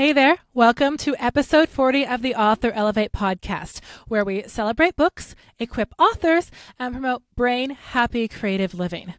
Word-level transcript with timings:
Hey 0.00 0.14
there. 0.14 0.38
Welcome 0.54 0.96
to 0.96 1.14
episode 1.18 1.68
40 1.68 2.06
of 2.06 2.22
the 2.22 2.34
Author 2.34 2.70
Elevate 2.70 3.12
podcast, 3.12 3.80
where 4.08 4.24
we 4.24 4.44
celebrate 4.44 4.96
books, 4.96 5.34
equip 5.58 5.92
authors, 5.98 6.50
and 6.78 6.94
promote 6.94 7.22
brain 7.36 7.68
happy 7.68 8.26
creative 8.26 8.72
living. 8.72 9.12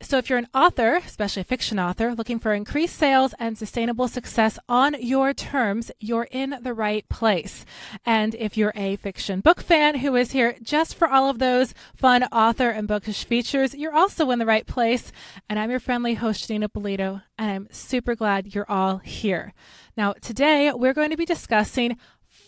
So, 0.00 0.16
if 0.16 0.30
you're 0.30 0.38
an 0.38 0.46
author, 0.54 0.94
especially 0.94 1.42
a 1.42 1.44
fiction 1.44 1.80
author, 1.80 2.14
looking 2.14 2.38
for 2.38 2.54
increased 2.54 2.96
sales 2.96 3.34
and 3.40 3.58
sustainable 3.58 4.06
success 4.06 4.56
on 4.68 4.94
your 5.00 5.34
terms, 5.34 5.90
you're 5.98 6.28
in 6.30 6.54
the 6.62 6.72
right 6.72 7.06
place. 7.08 7.64
And 8.06 8.36
if 8.36 8.56
you're 8.56 8.72
a 8.76 8.94
fiction 8.94 9.40
book 9.40 9.60
fan 9.60 9.96
who 9.96 10.14
is 10.14 10.30
here 10.30 10.54
just 10.62 10.94
for 10.94 11.08
all 11.08 11.28
of 11.28 11.40
those 11.40 11.74
fun 11.96 12.22
author 12.24 12.70
and 12.70 12.86
bookish 12.86 13.24
features, 13.24 13.74
you're 13.74 13.94
also 13.94 14.30
in 14.30 14.38
the 14.38 14.46
right 14.46 14.68
place. 14.68 15.10
And 15.48 15.58
I'm 15.58 15.70
your 15.70 15.80
friendly 15.80 16.14
host, 16.14 16.48
Janeen 16.48 16.62
Ippolito, 16.62 17.22
and 17.36 17.50
I'm 17.50 17.68
super 17.72 18.14
glad 18.14 18.54
you're 18.54 18.70
all 18.70 18.98
here. 18.98 19.52
Now, 19.96 20.12
today 20.12 20.70
we're 20.72 20.94
going 20.94 21.10
to 21.10 21.16
be 21.16 21.24
discussing 21.24 21.96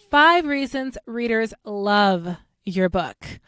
five 0.09 0.45
reasons 0.45 0.97
readers 1.05 1.53
love 1.65 2.37
your 2.65 2.89
book. 2.89 3.41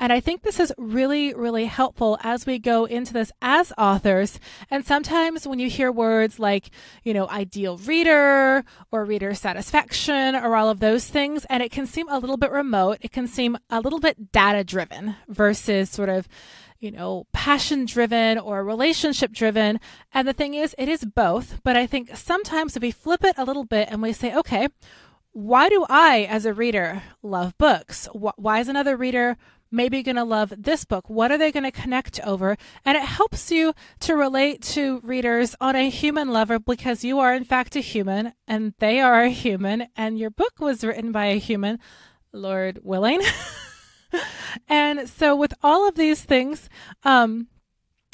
And 0.00 0.14
I 0.14 0.18
think 0.18 0.40
this 0.40 0.58
is 0.58 0.72
really, 0.78 1.34
really 1.34 1.66
helpful 1.66 2.18
as 2.22 2.46
we 2.46 2.58
go 2.58 2.86
into 2.86 3.12
this 3.12 3.30
as 3.42 3.70
authors. 3.76 4.40
And 4.70 4.86
sometimes 4.86 5.46
when 5.46 5.58
you 5.58 5.68
hear 5.68 5.92
words 5.92 6.38
like, 6.38 6.70
you 7.04 7.12
know, 7.12 7.28
ideal 7.28 7.76
reader 7.76 8.64
or 8.90 9.04
reader 9.04 9.34
satisfaction 9.34 10.34
or 10.34 10.56
all 10.56 10.70
of 10.70 10.80
those 10.80 11.06
things, 11.06 11.44
and 11.50 11.62
it 11.62 11.70
can 11.70 11.86
seem 11.86 12.08
a 12.08 12.18
little 12.18 12.38
bit 12.38 12.50
remote, 12.50 12.96
it 13.02 13.12
can 13.12 13.26
seem 13.26 13.58
a 13.68 13.80
little 13.80 14.00
bit 14.00 14.32
data 14.32 14.64
driven 14.64 15.16
versus 15.28 15.90
sort 15.90 16.08
of, 16.08 16.26
you 16.78 16.90
know, 16.90 17.26
passion 17.34 17.84
driven 17.84 18.38
or 18.38 18.64
relationship 18.64 19.32
driven. 19.32 19.78
And 20.14 20.26
the 20.26 20.32
thing 20.32 20.54
is, 20.54 20.74
it 20.78 20.88
is 20.88 21.04
both. 21.04 21.60
But 21.62 21.76
I 21.76 21.86
think 21.86 22.16
sometimes 22.16 22.74
if 22.74 22.82
we 22.82 22.90
flip 22.90 23.22
it 23.22 23.34
a 23.36 23.44
little 23.44 23.66
bit 23.66 23.88
and 23.90 24.00
we 24.00 24.14
say, 24.14 24.34
okay, 24.34 24.68
why 25.32 25.68
do 25.68 25.84
I, 25.90 26.26
as 26.28 26.46
a 26.46 26.54
reader, 26.54 27.02
love 27.22 27.56
books? 27.58 28.08
Why 28.14 28.60
is 28.60 28.68
another 28.68 28.96
reader 28.96 29.36
maybe 29.70 30.02
going 30.02 30.16
to 30.16 30.24
love 30.24 30.52
this 30.56 30.84
book? 30.84 31.08
What 31.08 31.30
are 31.30 31.38
they 31.38 31.52
going 31.52 31.64
to 31.64 31.70
connect 31.70 32.20
over? 32.20 32.56
And 32.84 32.96
it 32.96 33.04
helps 33.04 33.50
you 33.50 33.74
to 34.00 34.16
relate 34.16 34.62
to 34.62 35.00
readers 35.00 35.54
on 35.60 35.76
a 35.76 35.90
human 35.90 36.30
level 36.30 36.58
because 36.58 37.04
you 37.04 37.18
are, 37.18 37.34
in 37.34 37.44
fact, 37.44 37.76
a 37.76 37.80
human 37.80 38.32
and 38.46 38.74
they 38.78 39.00
are 39.00 39.22
a 39.22 39.30
human, 39.30 39.88
and 39.96 40.18
your 40.18 40.30
book 40.30 40.60
was 40.60 40.84
written 40.84 41.12
by 41.12 41.26
a 41.26 41.38
human, 41.38 41.78
Lord 42.32 42.80
willing. 42.82 43.22
and 44.68 45.08
so, 45.08 45.36
with 45.36 45.54
all 45.62 45.88
of 45.88 45.94
these 45.94 46.22
things, 46.22 46.68
um, 47.04 47.48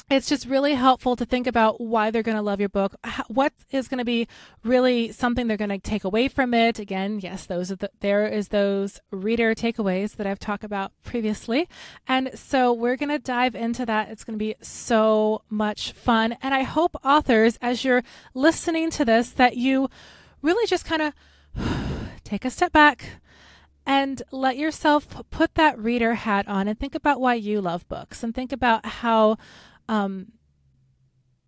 it's 0.09 0.29
just 0.29 0.47
really 0.47 0.75
helpful 0.75 1.17
to 1.17 1.25
think 1.25 1.49
about 1.49 1.81
why 1.81 2.11
they're 2.11 2.23
going 2.23 2.37
to 2.37 2.43
love 2.43 2.61
your 2.61 2.69
book. 2.69 2.95
What 3.27 3.53
is 3.71 3.89
going 3.89 3.99
to 3.99 4.05
be 4.05 4.29
really 4.63 5.11
something 5.11 5.47
they're 5.49 5.57
going 5.57 5.69
to 5.71 5.79
take 5.79 6.05
away 6.05 6.29
from 6.29 6.55
it? 6.55 6.79
Again 6.79 7.19
yes 7.19 7.47
those 7.47 7.73
are 7.73 7.77
the 7.77 7.91
there 8.01 8.27
is 8.27 8.49
those 8.49 9.01
reader 9.11 9.55
takeaways 9.55 10.17
that 10.17 10.27
i've 10.27 10.39
talked 10.39 10.63
about 10.63 10.93
previously. 11.03 11.69
And 12.07 12.31
so 12.35 12.73
we're 12.73 12.97
going 12.97 13.09
to 13.09 13.19
dive 13.19 13.55
into 13.55 13.85
that. 13.87 14.11
It's 14.11 14.23
going 14.23 14.39
to 14.39 14.45
be 14.45 14.55
so 14.61 15.43
much 15.51 15.93
fun. 15.93 16.37
And 16.41 16.55
i 16.55 16.63
hope 16.63 16.97
authors 17.05 17.59
as 17.61 17.85
you're 17.85 18.05
listening 18.33 18.91
to 18.91 19.05
this 19.05 19.31
that 19.31 19.57
you 19.57 19.89
really 20.41 20.67
just 20.67 20.85
kind 20.85 21.03
of 21.03 21.15
take 22.25 22.45
a 22.45 22.51
step 22.51 22.73
back 22.73 23.21
and 23.85 24.23
let 24.31 24.57
yourself 24.57 25.25
put 25.31 25.55
that 25.55 25.79
reader 25.79 26.15
hat 26.15 26.47
on 26.49 26.67
and 26.69 26.79
think 26.79 26.95
about 26.95 27.21
why 27.21 27.35
you 27.35 27.61
love 27.61 27.89
books 27.89 28.23
and 28.23 28.35
think 28.35 28.53
about 28.53 28.85
how 28.85 29.37
um, 29.89 30.33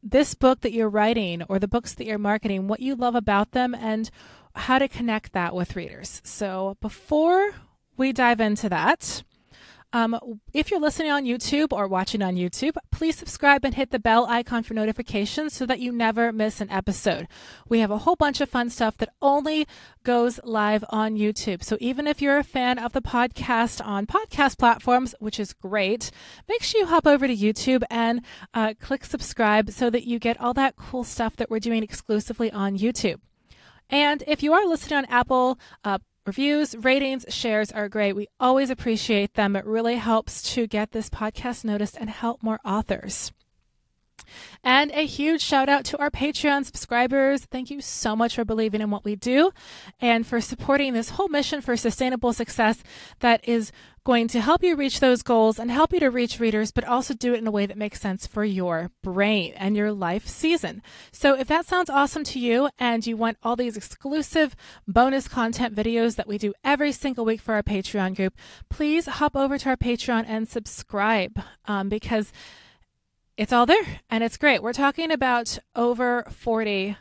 this 0.02 0.34
book 0.34 0.60
that 0.60 0.72
you're 0.72 0.88
writing 0.88 1.42
or 1.48 1.58
the 1.58 1.68
books 1.68 1.94
that 1.94 2.06
you're 2.06 2.18
marketing, 2.18 2.68
what 2.68 2.80
you 2.80 2.94
love 2.94 3.14
about 3.14 3.52
them, 3.52 3.74
and 3.74 4.10
how 4.54 4.78
to 4.78 4.88
connect 4.88 5.32
that 5.32 5.54
with 5.54 5.76
readers. 5.76 6.20
So 6.24 6.76
before 6.80 7.52
we 7.96 8.12
dive 8.12 8.40
into 8.40 8.68
that, 8.68 9.22
um, 9.92 10.38
if 10.52 10.70
you're 10.70 10.80
listening 10.80 11.10
on 11.10 11.24
YouTube 11.24 11.72
or 11.72 11.88
watching 11.88 12.20
on 12.20 12.36
YouTube, 12.36 12.76
please 12.90 13.16
subscribe 13.16 13.64
and 13.64 13.74
hit 13.74 13.90
the 13.90 13.98
bell 13.98 14.26
icon 14.26 14.62
for 14.62 14.74
notifications 14.74 15.54
so 15.54 15.64
that 15.64 15.80
you 15.80 15.92
never 15.92 16.30
miss 16.30 16.60
an 16.60 16.70
episode. 16.70 17.26
We 17.68 17.80
have 17.80 17.90
a 17.90 17.98
whole 17.98 18.16
bunch 18.16 18.42
of 18.42 18.50
fun 18.50 18.68
stuff 18.68 18.98
that 18.98 19.08
only 19.22 19.66
goes 20.04 20.40
live 20.44 20.84
on 20.90 21.16
YouTube. 21.16 21.64
So 21.64 21.78
even 21.80 22.06
if 22.06 22.20
you're 22.20 22.38
a 22.38 22.44
fan 22.44 22.78
of 22.78 22.92
the 22.92 23.00
podcast 23.00 23.84
on 23.84 24.06
podcast 24.06 24.58
platforms, 24.58 25.14
which 25.20 25.40
is 25.40 25.54
great, 25.54 26.10
make 26.48 26.62
sure 26.62 26.82
you 26.82 26.86
hop 26.86 27.06
over 27.06 27.26
to 27.26 27.34
YouTube 27.34 27.82
and 27.88 28.20
uh, 28.52 28.74
click 28.78 29.06
subscribe 29.06 29.70
so 29.70 29.88
that 29.88 30.04
you 30.04 30.18
get 30.18 30.38
all 30.38 30.52
that 30.54 30.76
cool 30.76 31.04
stuff 31.04 31.36
that 31.36 31.50
we're 31.50 31.60
doing 31.60 31.82
exclusively 31.82 32.52
on 32.52 32.76
YouTube. 32.76 33.20
And 33.88 34.22
if 34.26 34.42
you 34.42 34.52
are 34.52 34.66
listening 34.66 34.98
on 34.98 35.04
Apple 35.06 35.58
uh, 35.82 35.98
Reviews, 36.28 36.76
ratings, 36.76 37.24
shares 37.30 37.72
are 37.72 37.88
great. 37.88 38.12
We 38.12 38.28
always 38.38 38.68
appreciate 38.68 39.32
them. 39.32 39.56
It 39.56 39.64
really 39.64 39.96
helps 39.96 40.42
to 40.54 40.66
get 40.66 40.92
this 40.92 41.08
podcast 41.08 41.64
noticed 41.64 41.96
and 41.98 42.10
help 42.10 42.42
more 42.42 42.60
authors. 42.66 43.32
And 44.64 44.90
a 44.92 45.06
huge 45.06 45.40
shout 45.40 45.68
out 45.68 45.84
to 45.86 45.98
our 45.98 46.10
Patreon 46.10 46.64
subscribers. 46.64 47.44
Thank 47.44 47.70
you 47.70 47.80
so 47.80 48.16
much 48.16 48.34
for 48.34 48.44
believing 48.44 48.80
in 48.80 48.90
what 48.90 49.04
we 49.04 49.16
do 49.16 49.50
and 50.00 50.26
for 50.26 50.40
supporting 50.40 50.92
this 50.92 51.10
whole 51.10 51.28
mission 51.28 51.60
for 51.60 51.76
sustainable 51.76 52.32
success 52.32 52.82
that 53.20 53.46
is 53.48 53.72
going 54.08 54.26
to 54.26 54.40
help 54.40 54.62
you 54.62 54.74
reach 54.74 55.00
those 55.00 55.22
goals 55.22 55.58
and 55.58 55.70
help 55.70 55.92
you 55.92 56.00
to 56.00 56.08
reach 56.08 56.40
readers, 56.40 56.72
but 56.72 56.82
also 56.82 57.12
do 57.12 57.34
it 57.34 57.38
in 57.38 57.46
a 57.46 57.50
way 57.50 57.66
that 57.66 57.76
makes 57.76 58.00
sense 58.00 58.26
for 58.26 58.42
your 58.42 58.90
brain 59.02 59.52
and 59.56 59.76
your 59.76 59.92
life 59.92 60.26
season. 60.26 60.80
So 61.12 61.38
if 61.38 61.46
that 61.48 61.66
sounds 61.66 61.90
awesome 61.90 62.24
to 62.24 62.38
you 62.38 62.70
and 62.78 63.06
you 63.06 63.18
want 63.18 63.36
all 63.42 63.54
these 63.54 63.76
exclusive 63.76 64.56
bonus 64.86 65.28
content 65.28 65.74
videos 65.74 66.16
that 66.16 66.26
we 66.26 66.38
do 66.38 66.54
every 66.64 66.90
single 66.90 67.26
week 67.26 67.42
for 67.42 67.52
our 67.52 67.62
Patreon 67.62 68.16
group, 68.16 68.34
please 68.70 69.04
hop 69.04 69.36
over 69.36 69.58
to 69.58 69.68
our 69.68 69.76
Patreon 69.76 70.24
and 70.26 70.48
subscribe 70.48 71.38
um, 71.66 71.90
because 71.90 72.32
it's 73.38 73.52
all 73.52 73.66
there 73.66 74.00
and 74.10 74.24
it's 74.24 74.36
great. 74.36 74.62
We're 74.62 74.72
talking 74.72 75.12
about 75.12 75.58
over 75.76 76.24
40 76.28 76.96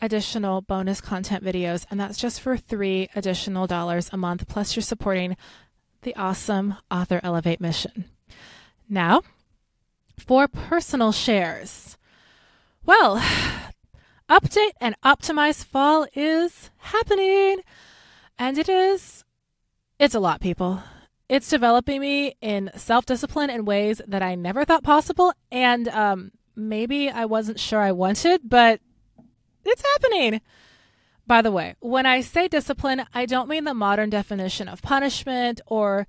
additional 0.00 0.60
bonus 0.60 1.00
content 1.00 1.42
videos, 1.42 1.86
and 1.90 1.98
that's 1.98 2.18
just 2.18 2.42
for 2.42 2.56
three 2.58 3.08
additional 3.16 3.66
dollars 3.66 4.10
a 4.12 4.18
month. 4.18 4.46
Plus, 4.46 4.76
you're 4.76 4.82
supporting 4.82 5.38
the 6.02 6.14
awesome 6.16 6.74
Author 6.90 7.18
Elevate 7.22 7.62
mission. 7.62 8.04
Now, 8.90 9.22
for 10.18 10.48
personal 10.48 11.12
shares. 11.12 11.96
Well, 12.84 13.16
update 14.28 14.72
and 14.82 15.00
optimize 15.02 15.64
fall 15.64 16.06
is 16.14 16.70
happening, 16.76 17.60
and 18.38 18.58
it 18.58 18.68
is. 18.68 19.24
It's 19.98 20.14
a 20.14 20.20
lot, 20.20 20.42
people. 20.42 20.82
It's 21.30 21.48
developing 21.48 22.00
me 22.00 22.34
in 22.40 22.72
self 22.74 23.06
discipline 23.06 23.50
in 23.50 23.64
ways 23.64 24.02
that 24.04 24.20
I 24.20 24.34
never 24.34 24.64
thought 24.64 24.82
possible, 24.82 25.32
and 25.52 25.86
um, 25.86 26.32
maybe 26.56 27.08
I 27.08 27.24
wasn't 27.24 27.60
sure 27.60 27.78
I 27.78 27.92
wanted, 27.92 28.40
but 28.42 28.80
it's 29.64 29.84
happening. 29.92 30.40
By 31.28 31.40
the 31.40 31.52
way, 31.52 31.76
when 31.78 32.04
I 32.04 32.20
say 32.22 32.48
discipline, 32.48 33.04
I 33.14 33.26
don't 33.26 33.48
mean 33.48 33.62
the 33.62 33.74
modern 33.74 34.10
definition 34.10 34.66
of 34.66 34.82
punishment 34.82 35.60
or 35.68 36.08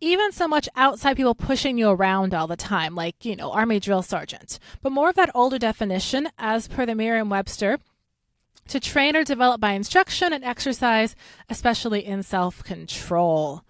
even 0.00 0.30
so 0.30 0.46
much 0.46 0.68
outside 0.76 1.16
people 1.16 1.34
pushing 1.34 1.76
you 1.76 1.88
around 1.88 2.32
all 2.32 2.46
the 2.46 2.54
time, 2.54 2.94
like, 2.94 3.24
you 3.24 3.34
know, 3.34 3.50
Army 3.50 3.80
drill 3.80 4.02
sergeant, 4.02 4.60
but 4.82 4.92
more 4.92 5.08
of 5.08 5.16
that 5.16 5.34
older 5.34 5.58
definition, 5.58 6.28
as 6.38 6.68
per 6.68 6.86
the 6.86 6.94
Merriam 6.94 7.28
Webster, 7.28 7.78
to 8.68 8.78
train 8.78 9.16
or 9.16 9.24
develop 9.24 9.60
by 9.60 9.72
instruction 9.72 10.32
and 10.32 10.44
exercise, 10.44 11.16
especially 11.50 12.06
in 12.06 12.22
self 12.22 12.62
control. 12.62 13.64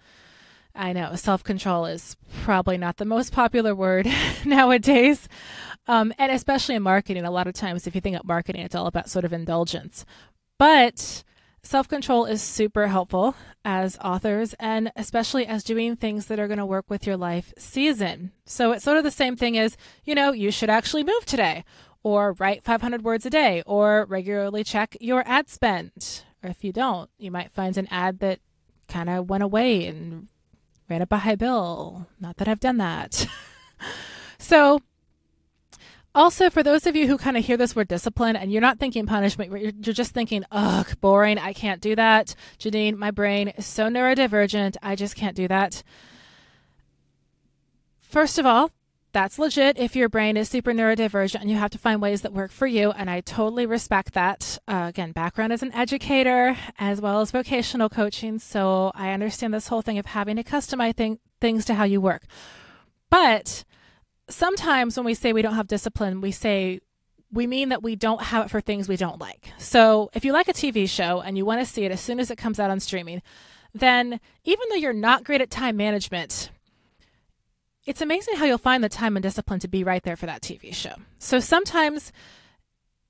I 0.79 0.93
know 0.93 1.13
self 1.15 1.43
control 1.43 1.85
is 1.85 2.15
probably 2.43 2.77
not 2.77 2.97
the 2.97 3.05
most 3.05 3.33
popular 3.33 3.75
word 3.75 4.07
nowadays. 4.45 5.27
Um, 5.87 6.13
and 6.17 6.31
especially 6.31 6.75
in 6.75 6.83
marketing, 6.83 7.25
a 7.25 7.31
lot 7.31 7.47
of 7.47 7.53
times, 7.53 7.85
if 7.85 7.95
you 7.95 8.01
think 8.01 8.15
of 8.15 8.25
marketing, 8.25 8.61
it's 8.61 8.75
all 8.75 8.87
about 8.87 9.09
sort 9.09 9.25
of 9.25 9.33
indulgence. 9.33 10.05
But 10.57 11.25
self 11.63 11.89
control 11.89 12.23
is 12.23 12.41
super 12.41 12.87
helpful 12.87 13.35
as 13.65 13.97
authors 14.01 14.55
and 14.57 14.89
especially 14.95 15.45
as 15.45 15.65
doing 15.65 15.97
things 15.97 16.27
that 16.27 16.39
are 16.39 16.47
going 16.47 16.59
to 16.59 16.65
work 16.65 16.85
with 16.89 17.05
your 17.05 17.17
life 17.17 17.53
season. 17.57 18.31
So 18.45 18.71
it's 18.71 18.85
sort 18.85 18.97
of 18.97 19.03
the 19.03 19.11
same 19.11 19.35
thing 19.35 19.57
as, 19.57 19.75
you 20.05 20.15
know, 20.15 20.31
you 20.31 20.49
should 20.49 20.69
actually 20.69 21.03
move 21.03 21.25
today 21.25 21.65
or 22.03 22.37
write 22.39 22.63
500 22.63 23.03
words 23.03 23.25
a 23.25 23.29
day 23.29 23.63
or 23.65 24.05
regularly 24.05 24.63
check 24.63 24.95
your 25.01 25.23
ad 25.27 25.49
spend. 25.49 26.23
Or 26.41 26.49
if 26.49 26.63
you 26.63 26.71
don't, 26.71 27.09
you 27.17 27.31
might 27.31 27.51
find 27.51 27.75
an 27.75 27.89
ad 27.91 28.19
that 28.19 28.39
kind 28.87 29.09
of 29.09 29.29
went 29.29 29.43
away 29.43 29.85
and 29.85 30.29
ran 30.89 31.01
up 31.01 31.11
a 31.11 31.17
high 31.17 31.35
bill. 31.35 32.07
Not 32.19 32.37
that 32.37 32.47
I've 32.47 32.59
done 32.59 32.77
that. 32.77 33.27
so 34.39 34.81
also, 36.15 36.49
for 36.49 36.63
those 36.63 36.87
of 36.87 36.95
you 36.95 37.07
who 37.07 37.17
kind 37.17 37.37
of 37.37 37.45
hear 37.45 37.55
this 37.55 37.75
word 37.75 37.87
discipline 37.87 38.35
and 38.35 38.51
you're 38.51 38.61
not 38.61 38.79
thinking 38.79 39.05
punishment, 39.05 39.51
you're, 39.51 39.59
you're 39.59 39.93
just 39.93 40.11
thinking, 40.11 40.43
ugh, 40.51 40.99
boring. 40.99 41.37
I 41.37 41.53
can't 41.53 41.81
do 41.81 41.95
that. 41.95 42.35
Janeen, 42.57 42.97
my 42.97 43.11
brain 43.11 43.49
is 43.49 43.65
so 43.65 43.87
neurodivergent. 43.89 44.75
I 44.81 44.95
just 44.95 45.15
can't 45.15 45.35
do 45.35 45.47
that. 45.47 45.83
First 48.01 48.39
of 48.39 48.45
all, 48.47 48.71
that's 49.19 49.37
legit 49.37 49.77
if 49.77 49.97
your 49.97 50.07
brain 50.07 50.37
is 50.37 50.47
super 50.47 50.71
neurodivergent 50.71 51.41
and 51.41 51.49
you 51.49 51.57
have 51.57 51.71
to 51.71 51.77
find 51.77 52.01
ways 52.01 52.21
that 52.21 52.31
work 52.31 52.51
for 52.51 52.65
you. 52.65 52.91
And 52.91 53.09
I 53.09 53.19
totally 53.19 53.65
respect 53.65 54.13
that. 54.13 54.57
Uh, 54.65 54.85
again, 54.87 55.11
background 55.11 55.51
as 55.51 55.61
an 55.61 55.73
educator 55.73 56.55
as 56.79 57.01
well 57.01 57.19
as 57.19 57.29
vocational 57.29 57.89
coaching. 57.89 58.39
So 58.39 58.93
I 58.95 59.11
understand 59.11 59.53
this 59.53 59.67
whole 59.67 59.81
thing 59.81 59.97
of 59.97 60.05
having 60.05 60.37
to 60.37 60.43
customize 60.45 60.95
th- 60.95 61.17
things 61.41 61.65
to 61.65 61.73
how 61.73 61.83
you 61.83 61.99
work. 61.99 62.27
But 63.09 63.65
sometimes 64.29 64.95
when 64.95 65.05
we 65.05 65.15
say 65.15 65.33
we 65.33 65.41
don't 65.41 65.55
have 65.55 65.67
discipline, 65.67 66.21
we 66.21 66.31
say 66.31 66.79
we 67.29 67.45
mean 67.45 67.67
that 67.69 67.83
we 67.83 67.97
don't 67.97 68.21
have 68.21 68.45
it 68.45 68.49
for 68.49 68.61
things 68.61 68.87
we 68.87 68.95
don't 68.95 69.19
like. 69.19 69.51
So 69.57 70.09
if 70.13 70.23
you 70.23 70.31
like 70.31 70.47
a 70.47 70.53
TV 70.53 70.89
show 70.89 71.19
and 71.19 71.37
you 71.37 71.43
want 71.43 71.59
to 71.59 71.65
see 71.65 71.83
it 71.83 71.91
as 71.91 71.99
soon 71.99 72.21
as 72.21 72.31
it 72.31 72.37
comes 72.37 72.57
out 72.57 72.71
on 72.71 72.79
streaming, 72.79 73.21
then 73.73 74.21
even 74.45 74.69
though 74.69 74.77
you're 74.77 74.93
not 74.93 75.25
great 75.25 75.41
at 75.41 75.49
time 75.51 75.75
management, 75.75 76.51
it's 77.89 78.01
amazing 78.01 78.35
how 78.35 78.45
you'll 78.45 78.59
find 78.59 78.83
the 78.83 78.87
time 78.87 79.17
and 79.17 79.23
discipline 79.23 79.59
to 79.59 79.67
be 79.67 79.83
right 79.83 80.03
there 80.03 80.15
for 80.15 80.27
that 80.27 80.43
TV 80.43 80.71
show. 80.75 80.93
So 81.17 81.39
sometimes, 81.39 82.13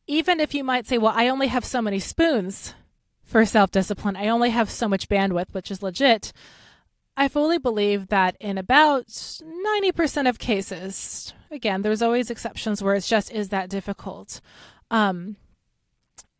even 0.07 0.39
if 0.39 0.53
you 0.53 0.63
might 0.63 0.87
say, 0.87 0.97
well, 0.97 1.11
I 1.13 1.27
only 1.27 1.47
have 1.47 1.65
so 1.65 1.81
many 1.81 1.99
spoons 1.99 2.75
for 3.21 3.45
self 3.45 3.71
discipline, 3.71 4.15
I 4.15 4.29
only 4.29 4.51
have 4.51 4.69
so 4.69 4.87
much 4.87 5.09
bandwidth, 5.09 5.53
which 5.53 5.69
is 5.69 5.83
legit. 5.83 6.31
I 7.17 7.27
fully 7.27 7.57
believe 7.57 8.07
that 8.07 8.37
in 8.39 8.57
about 8.57 9.07
90% 9.07 10.29
of 10.29 10.39
cases, 10.39 11.33
again, 11.51 11.81
there's 11.81 12.01
always 12.01 12.29
exceptions 12.29 12.81
where 12.81 12.95
it 12.95 13.03
just 13.03 13.33
is 13.33 13.49
that 13.49 13.69
difficult. 13.69 14.39
Um, 14.89 15.35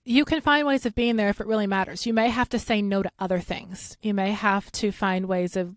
you 0.05 0.23
can 0.23 0.39
find 0.39 0.65
ways 0.65 0.85
of 0.85 0.95
being 0.95 1.17
there 1.17 1.27
if 1.27 1.41
it 1.41 1.47
really 1.47 1.67
matters. 1.67 2.05
You 2.05 2.13
may 2.13 2.29
have 2.29 2.47
to 2.49 2.57
say 2.57 2.81
no 2.81 3.03
to 3.03 3.11
other 3.19 3.41
things. 3.41 3.97
You 4.01 4.13
may 4.13 4.31
have 4.31 4.71
to 4.73 4.93
find 4.93 5.25
ways 5.25 5.57
of 5.57 5.75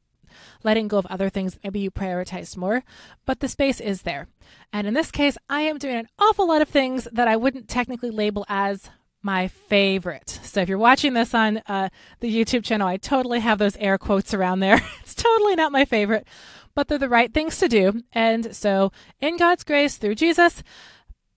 letting 0.63 0.89
go 0.89 0.99
of 0.99 1.07
other 1.07 1.29
things 1.29 1.59
maybe 1.63 1.81
you 1.81 1.91
prioritized 1.91 2.57
more, 2.57 2.85
but 3.27 3.41
the 3.41 3.49
space 3.49 3.81
is 3.81 4.03
there. 4.03 4.29
And 4.73 4.87
in 4.87 4.95
this 4.95 5.11
case, 5.11 5.37
I 5.49 5.63
am 5.63 5.79
doing 5.79 5.97
an 5.97 6.09
awful 6.19 6.49
lot 6.49 6.63
of 6.63 6.69
things 6.69 7.09
that 7.13 7.29
I 7.29 7.37
wouldn't 7.37 7.69
technically 7.69 8.11
label 8.11 8.45
as 8.49 8.91
my 9.23 9.49
favorite. 9.49 10.29
So 10.43 10.61
if 10.61 10.69
you're 10.69 10.79
watching 10.79 11.15
this 11.15 11.35
on 11.35 11.59
uh, 11.69 11.89
the 12.21 12.35
YouTube 12.35 12.65
channel, 12.65 12.89
I 12.89 12.97
totally 12.97 13.41
have 13.41 13.59
those 13.59 13.77
air 13.77 13.99
quotes 13.99 14.35
around 14.35 14.61
there. 14.61 14.81
it's 15.01 15.15
totally 15.15 15.55
not 15.55 15.73
my 15.73 15.85
favorite, 15.85 16.27
but 16.75 16.89
they're 16.89 16.99
the 16.99 17.09
right 17.09 17.33
things 17.33 17.59
to 17.59 17.69
do. 17.69 18.03
And 18.13 18.55
so, 18.55 18.93
in 19.21 19.37
God's 19.37 19.65
grace, 19.65 19.97
through 19.97 20.17
Jesus, 20.17 20.63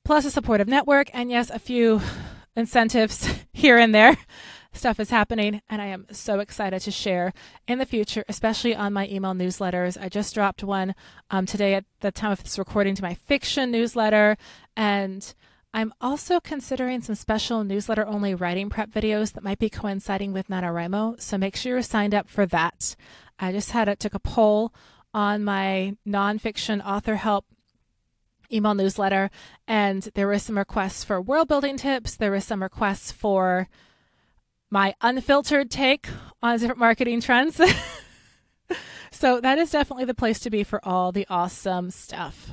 plus 0.03 0.25
a 0.25 0.31
supportive 0.31 0.67
network, 0.67 1.09
and 1.13 1.29
yes, 1.29 1.49
a 1.49 1.59
few 1.59 2.01
incentives 2.55 3.29
here 3.53 3.77
and 3.77 3.93
there, 3.93 4.17
stuff 4.75 4.99
is 4.99 5.09
happening, 5.09 5.61
and 5.69 5.81
I 5.81 5.87
am 5.87 6.05
so 6.11 6.39
excited 6.39 6.81
to 6.81 6.91
share 6.91 7.33
in 7.67 7.79
the 7.79 7.85
future, 7.85 8.23
especially 8.27 8.75
on 8.75 8.93
my 8.93 9.07
email 9.07 9.33
newsletters. 9.33 9.97
I 9.99 10.09
just 10.09 10.33
dropped 10.33 10.63
one 10.63 10.95
um, 11.31 11.45
today 11.45 11.73
at 11.73 11.85
the 12.01 12.11
time 12.11 12.31
of 12.31 12.43
this 12.43 12.59
recording 12.59 12.95
to 12.95 13.03
my 13.03 13.13
fiction 13.13 13.71
newsletter, 13.71 14.37
and 14.75 15.33
I'm 15.73 15.93
also 15.99 16.39
considering 16.39 17.01
some 17.01 17.15
special 17.15 17.63
newsletter 17.63 18.05
only 18.05 18.33
writing 18.33 18.69
prep 18.69 18.91
videos 18.91 19.33
that 19.33 19.43
might 19.43 19.59
be 19.59 19.69
coinciding 19.69 20.31
with 20.31 20.47
NaNoWriMo, 20.47 21.21
so 21.21 21.37
make 21.37 21.55
sure 21.55 21.73
you're 21.73 21.81
signed 21.81 22.15
up 22.15 22.29
for 22.29 22.45
that. 22.45 22.95
I 23.39 23.51
just 23.51 23.71
had 23.71 23.87
it, 23.87 23.99
took 23.99 24.13
a 24.13 24.19
poll 24.19 24.73
on 25.13 25.43
my 25.43 25.95
nonfiction 26.07 26.85
author 26.85 27.15
help 27.15 27.45
email 28.51 28.75
newsletter, 28.75 29.29
and 29.67 30.03
there 30.13 30.27
were 30.27 30.39
some 30.39 30.57
requests 30.57 31.03
for 31.03 31.21
world 31.21 31.47
building 31.47 31.77
tips. 31.77 32.15
There 32.15 32.31
were 32.31 32.39
some 32.39 32.61
requests 32.63 33.11
for 33.11 33.67
my 34.69 34.95
unfiltered 35.01 35.69
take 35.69 36.07
on 36.41 36.57
different 36.59 36.79
marketing 36.79 37.21
trends. 37.21 37.59
so 39.11 39.39
that 39.41 39.57
is 39.57 39.71
definitely 39.71 40.05
the 40.05 40.13
place 40.13 40.39
to 40.39 40.49
be 40.49 40.63
for 40.63 40.85
all 40.85 41.11
the 41.11 41.25
awesome 41.29 41.91
stuff. 41.91 42.51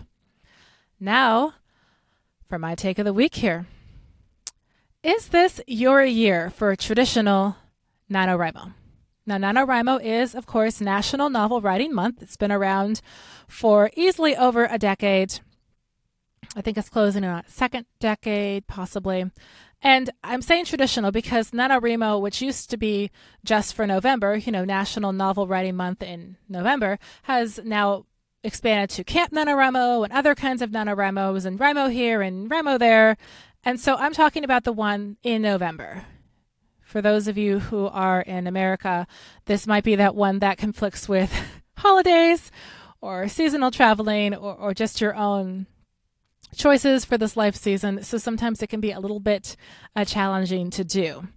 Now, 1.00 1.54
for 2.48 2.58
my 2.58 2.74
take 2.74 2.98
of 2.98 3.04
the 3.04 3.12
week 3.12 3.36
here. 3.36 3.66
Is 5.02 5.28
this 5.28 5.60
your 5.66 6.04
year 6.04 6.50
for 6.50 6.76
traditional 6.76 7.56
NaNoWriMo? 8.10 8.74
Now, 9.26 9.36
NaNoWriMo 9.36 10.00
is, 10.04 10.34
of 10.34 10.46
course, 10.46 10.80
National 10.80 11.30
Novel 11.30 11.60
Writing 11.60 11.94
Month. 11.94 12.22
It's 12.22 12.36
been 12.36 12.52
around 12.52 13.00
for 13.48 13.90
easily 13.96 14.36
over 14.36 14.68
a 14.70 14.78
decade. 14.78 15.40
I 16.54 16.60
think 16.60 16.76
it's 16.76 16.88
closing 16.88 17.24
in 17.24 17.30
a 17.30 17.44
second 17.46 17.86
decade, 18.00 18.66
possibly. 18.66 19.30
And 19.82 20.10
I'm 20.22 20.42
saying 20.42 20.66
traditional 20.66 21.10
because 21.10 21.50
NaNoWriMo, 21.50 22.20
which 22.20 22.40
used 22.40 22.70
to 22.70 22.76
be 22.76 23.10
just 23.44 23.74
for 23.74 23.86
November, 23.86 24.36
you 24.36 24.52
know, 24.52 24.64
National 24.64 25.12
Novel 25.12 25.48
Writing 25.48 25.74
Month 25.74 26.02
in 26.02 26.36
November, 26.48 27.00
has 27.24 27.58
now 27.64 28.06
expanded 28.44 28.90
to 28.90 29.04
Camp 29.04 29.32
NaNoWriMo 29.32 30.04
and 30.04 30.12
other 30.12 30.36
kinds 30.36 30.62
of 30.62 30.70
NaNoWriMos 30.70 31.44
and 31.44 31.58
WriMo 31.58 31.92
here 31.92 32.22
and 32.22 32.48
WriMo 32.48 32.78
there. 32.78 33.16
And 33.64 33.80
so 33.80 33.96
I'm 33.96 34.12
talking 34.12 34.44
about 34.44 34.62
the 34.64 34.72
one 34.72 35.16
in 35.24 35.42
November. 35.42 36.04
For 36.80 37.02
those 37.02 37.26
of 37.26 37.36
you 37.36 37.58
who 37.58 37.86
are 37.86 38.20
in 38.20 38.46
America, 38.46 39.06
this 39.46 39.66
might 39.66 39.84
be 39.84 39.96
that 39.96 40.14
one 40.14 40.38
that 40.40 40.58
conflicts 40.58 41.08
with 41.08 41.32
holidays 41.76 42.52
or 43.00 43.26
seasonal 43.28 43.72
traveling 43.72 44.34
or, 44.34 44.54
or 44.54 44.74
just 44.74 45.00
your 45.00 45.14
own 45.14 45.66
choices 46.54 47.04
for 47.04 47.18
this 47.18 47.36
life 47.36 47.56
season. 47.56 48.02
So 48.02 48.18
sometimes 48.18 48.62
it 48.62 48.68
can 48.68 48.80
be 48.80 48.92
a 48.92 49.00
little 49.00 49.20
bit 49.20 49.56
uh, 49.96 50.04
challenging 50.04 50.70
to 50.70 50.84
do. 50.84 51.28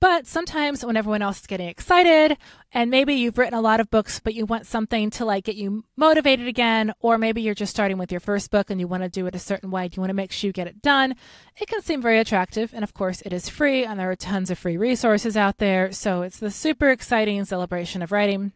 But 0.00 0.28
sometimes 0.28 0.84
when 0.84 0.96
everyone 0.96 1.22
else 1.22 1.40
is 1.40 1.46
getting 1.48 1.68
excited 1.68 2.38
and 2.72 2.88
maybe 2.88 3.14
you've 3.14 3.36
written 3.36 3.58
a 3.58 3.60
lot 3.60 3.80
of 3.80 3.90
books, 3.90 4.20
but 4.20 4.32
you 4.32 4.46
want 4.46 4.64
something 4.64 5.10
to 5.10 5.24
like 5.24 5.44
get 5.44 5.56
you 5.56 5.84
motivated 5.96 6.46
again, 6.46 6.92
or 7.00 7.18
maybe 7.18 7.42
you're 7.42 7.54
just 7.54 7.72
starting 7.72 7.98
with 7.98 8.12
your 8.12 8.20
first 8.20 8.52
book 8.52 8.70
and 8.70 8.78
you 8.78 8.86
want 8.86 9.02
to 9.02 9.08
do 9.08 9.26
it 9.26 9.34
a 9.34 9.40
certain 9.40 9.72
way, 9.72 9.90
you 9.92 10.00
want 10.00 10.10
to 10.10 10.14
make 10.14 10.30
sure 10.30 10.46
you 10.46 10.52
get 10.52 10.68
it 10.68 10.82
done, 10.82 11.16
it 11.56 11.66
can 11.66 11.82
seem 11.82 12.00
very 12.00 12.20
attractive. 12.20 12.72
And 12.72 12.84
of 12.84 12.94
course, 12.94 13.22
it 13.22 13.32
is 13.32 13.48
free 13.48 13.84
and 13.84 13.98
there 13.98 14.10
are 14.10 14.16
tons 14.16 14.52
of 14.52 14.58
free 14.58 14.76
resources 14.76 15.36
out 15.36 15.58
there. 15.58 15.90
So 15.90 16.22
it's 16.22 16.38
the 16.38 16.52
super 16.52 16.90
exciting 16.90 17.44
celebration 17.44 18.00
of 18.00 18.12
writing. 18.12 18.52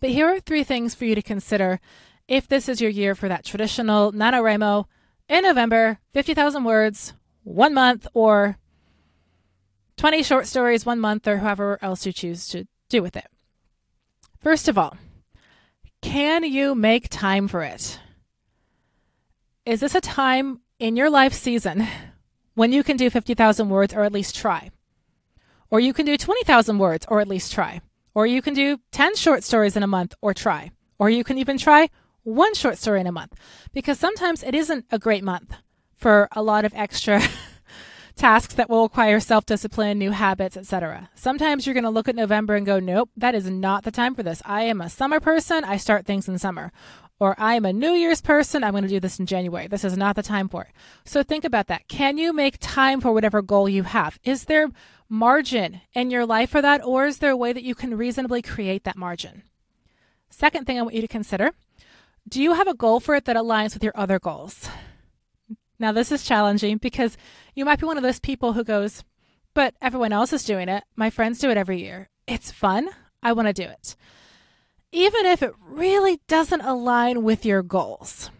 But 0.00 0.10
here 0.10 0.28
are 0.28 0.40
three 0.40 0.64
things 0.64 0.94
for 0.94 1.04
you 1.04 1.14
to 1.14 1.22
consider 1.22 1.78
if 2.28 2.48
this 2.48 2.68
is 2.68 2.80
your 2.80 2.90
year 2.90 3.14
for 3.14 3.28
that 3.28 3.44
traditional 3.44 4.12
NaNoWriMo 4.12 4.86
in 5.28 5.42
November, 5.42 5.98
50,000 6.12 6.64
words, 6.64 7.14
one 7.44 7.74
month, 7.74 8.06
or 8.14 8.58
20 9.96 10.22
short 10.22 10.46
stories 10.46 10.86
one 10.86 11.00
month, 11.00 11.26
or 11.26 11.38
however 11.38 11.78
else 11.82 12.06
you 12.06 12.12
choose 12.12 12.46
to 12.48 12.66
do 12.88 13.02
with 13.02 13.16
it. 13.16 13.26
First 14.38 14.68
of 14.68 14.76
all, 14.76 14.96
can 16.00 16.44
you 16.44 16.74
make 16.74 17.08
time 17.08 17.48
for 17.48 17.62
it? 17.62 18.00
Is 19.64 19.80
this 19.80 19.94
a 19.94 20.00
time 20.00 20.60
in 20.78 20.96
your 20.96 21.08
life 21.08 21.32
season 21.32 21.86
when 22.54 22.72
you 22.72 22.82
can 22.82 22.96
do 22.96 23.08
50,000 23.08 23.68
words 23.68 23.94
or 23.94 24.02
at 24.02 24.12
least 24.12 24.34
try? 24.34 24.70
Or 25.70 25.78
you 25.78 25.92
can 25.92 26.04
do 26.04 26.16
20,000 26.16 26.78
words 26.78 27.06
or 27.08 27.20
at 27.20 27.28
least 27.28 27.52
try? 27.52 27.80
Or 28.14 28.26
you 28.26 28.42
can 28.42 28.52
do 28.52 28.78
10 28.90 29.14
short 29.16 29.44
stories 29.44 29.76
in 29.76 29.82
a 29.82 29.86
month 29.86 30.14
or 30.20 30.34
try? 30.34 30.72
Or 30.98 31.08
you 31.08 31.24
can 31.24 31.38
even 31.38 31.56
try 31.56 31.88
one 32.22 32.54
short 32.54 32.78
story 32.78 33.00
in 33.00 33.06
a 33.06 33.12
month 33.12 33.34
because 33.72 33.98
sometimes 33.98 34.42
it 34.42 34.54
isn't 34.54 34.86
a 34.90 34.98
great 34.98 35.24
month 35.24 35.54
for 35.94 36.28
a 36.32 36.42
lot 36.42 36.64
of 36.64 36.72
extra 36.74 37.22
tasks 38.16 38.54
that 38.54 38.68
will 38.68 38.84
require 38.84 39.20
self-discipline, 39.20 39.98
new 39.98 40.10
habits, 40.10 40.56
etc. 40.56 41.10
Sometimes 41.14 41.66
you're 41.66 41.74
going 41.74 41.84
to 41.84 41.90
look 41.90 42.08
at 42.08 42.16
November 42.16 42.54
and 42.54 42.66
go, 42.66 42.78
"Nope, 42.78 43.10
that 43.16 43.34
is 43.34 43.48
not 43.48 43.84
the 43.84 43.90
time 43.90 44.14
for 44.14 44.22
this. 44.22 44.42
I 44.44 44.62
am 44.62 44.80
a 44.80 44.90
summer 44.90 45.20
person. 45.20 45.64
I 45.64 45.76
start 45.76 46.06
things 46.06 46.28
in 46.28 46.38
summer." 46.38 46.72
Or 47.20 47.36
I 47.38 47.54
am 47.54 47.64
a 47.64 47.72
New 47.72 47.92
Year's 47.92 48.20
person. 48.20 48.64
I'm 48.64 48.72
going 48.72 48.82
to 48.82 48.88
do 48.88 48.98
this 48.98 49.20
in 49.20 49.26
January. 49.26 49.68
This 49.68 49.84
is 49.84 49.96
not 49.96 50.16
the 50.16 50.24
time 50.24 50.48
for 50.48 50.62
it. 50.64 50.70
So 51.04 51.22
think 51.22 51.44
about 51.44 51.68
that. 51.68 51.86
Can 51.86 52.18
you 52.18 52.32
make 52.32 52.56
time 52.58 53.00
for 53.00 53.12
whatever 53.12 53.42
goal 53.42 53.68
you 53.68 53.84
have? 53.84 54.18
Is 54.24 54.46
there 54.46 54.70
margin 55.08 55.82
in 55.94 56.10
your 56.10 56.26
life 56.26 56.50
for 56.50 56.60
that, 56.60 56.84
or 56.84 57.06
is 57.06 57.18
there 57.18 57.30
a 57.30 57.36
way 57.36 57.52
that 57.52 57.62
you 57.62 57.76
can 57.76 57.96
reasonably 57.96 58.42
create 58.42 58.82
that 58.82 58.96
margin? 58.96 59.44
Second 60.30 60.66
thing 60.66 60.80
I 60.80 60.82
want 60.82 60.96
you 60.96 61.00
to 61.02 61.06
consider 61.06 61.52
do 62.32 62.42
you 62.42 62.54
have 62.54 62.66
a 62.66 62.72
goal 62.72 62.98
for 62.98 63.14
it 63.14 63.26
that 63.26 63.36
aligns 63.36 63.74
with 63.74 63.84
your 63.84 63.92
other 63.94 64.18
goals? 64.18 64.66
Now, 65.78 65.92
this 65.92 66.10
is 66.10 66.24
challenging 66.24 66.78
because 66.78 67.18
you 67.54 67.66
might 67.66 67.78
be 67.78 67.84
one 67.84 67.98
of 67.98 68.02
those 68.02 68.20
people 68.20 68.54
who 68.54 68.64
goes, 68.64 69.04
but 69.52 69.74
everyone 69.82 70.12
else 70.12 70.32
is 70.32 70.42
doing 70.42 70.70
it. 70.70 70.82
My 70.96 71.10
friends 71.10 71.38
do 71.38 71.50
it 71.50 71.58
every 71.58 71.82
year. 71.82 72.08
It's 72.26 72.50
fun. 72.50 72.88
I 73.22 73.34
want 73.34 73.48
to 73.48 73.52
do 73.52 73.64
it. 73.64 73.96
Even 74.92 75.26
if 75.26 75.42
it 75.42 75.52
really 75.60 76.20
doesn't 76.26 76.62
align 76.62 77.22
with 77.22 77.44
your 77.44 77.62
goals. 77.62 78.30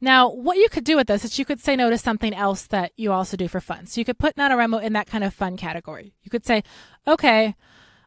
Now, 0.00 0.28
what 0.28 0.56
you 0.56 0.68
could 0.68 0.84
do 0.84 0.96
with 0.96 1.06
this 1.06 1.24
is 1.24 1.38
you 1.38 1.44
could 1.44 1.60
say 1.60 1.76
no 1.76 1.88
to 1.88 1.98
something 1.98 2.34
else 2.34 2.66
that 2.66 2.90
you 2.96 3.12
also 3.12 3.36
do 3.36 3.46
for 3.46 3.60
fun. 3.60 3.86
So 3.86 4.00
you 4.00 4.04
could 4.04 4.18
put 4.18 4.34
NaNoWriMo 4.34 4.82
in 4.82 4.94
that 4.94 5.06
kind 5.06 5.22
of 5.22 5.32
fun 5.32 5.56
category. 5.56 6.14
You 6.24 6.30
could 6.30 6.44
say, 6.44 6.64
okay, 7.06 7.54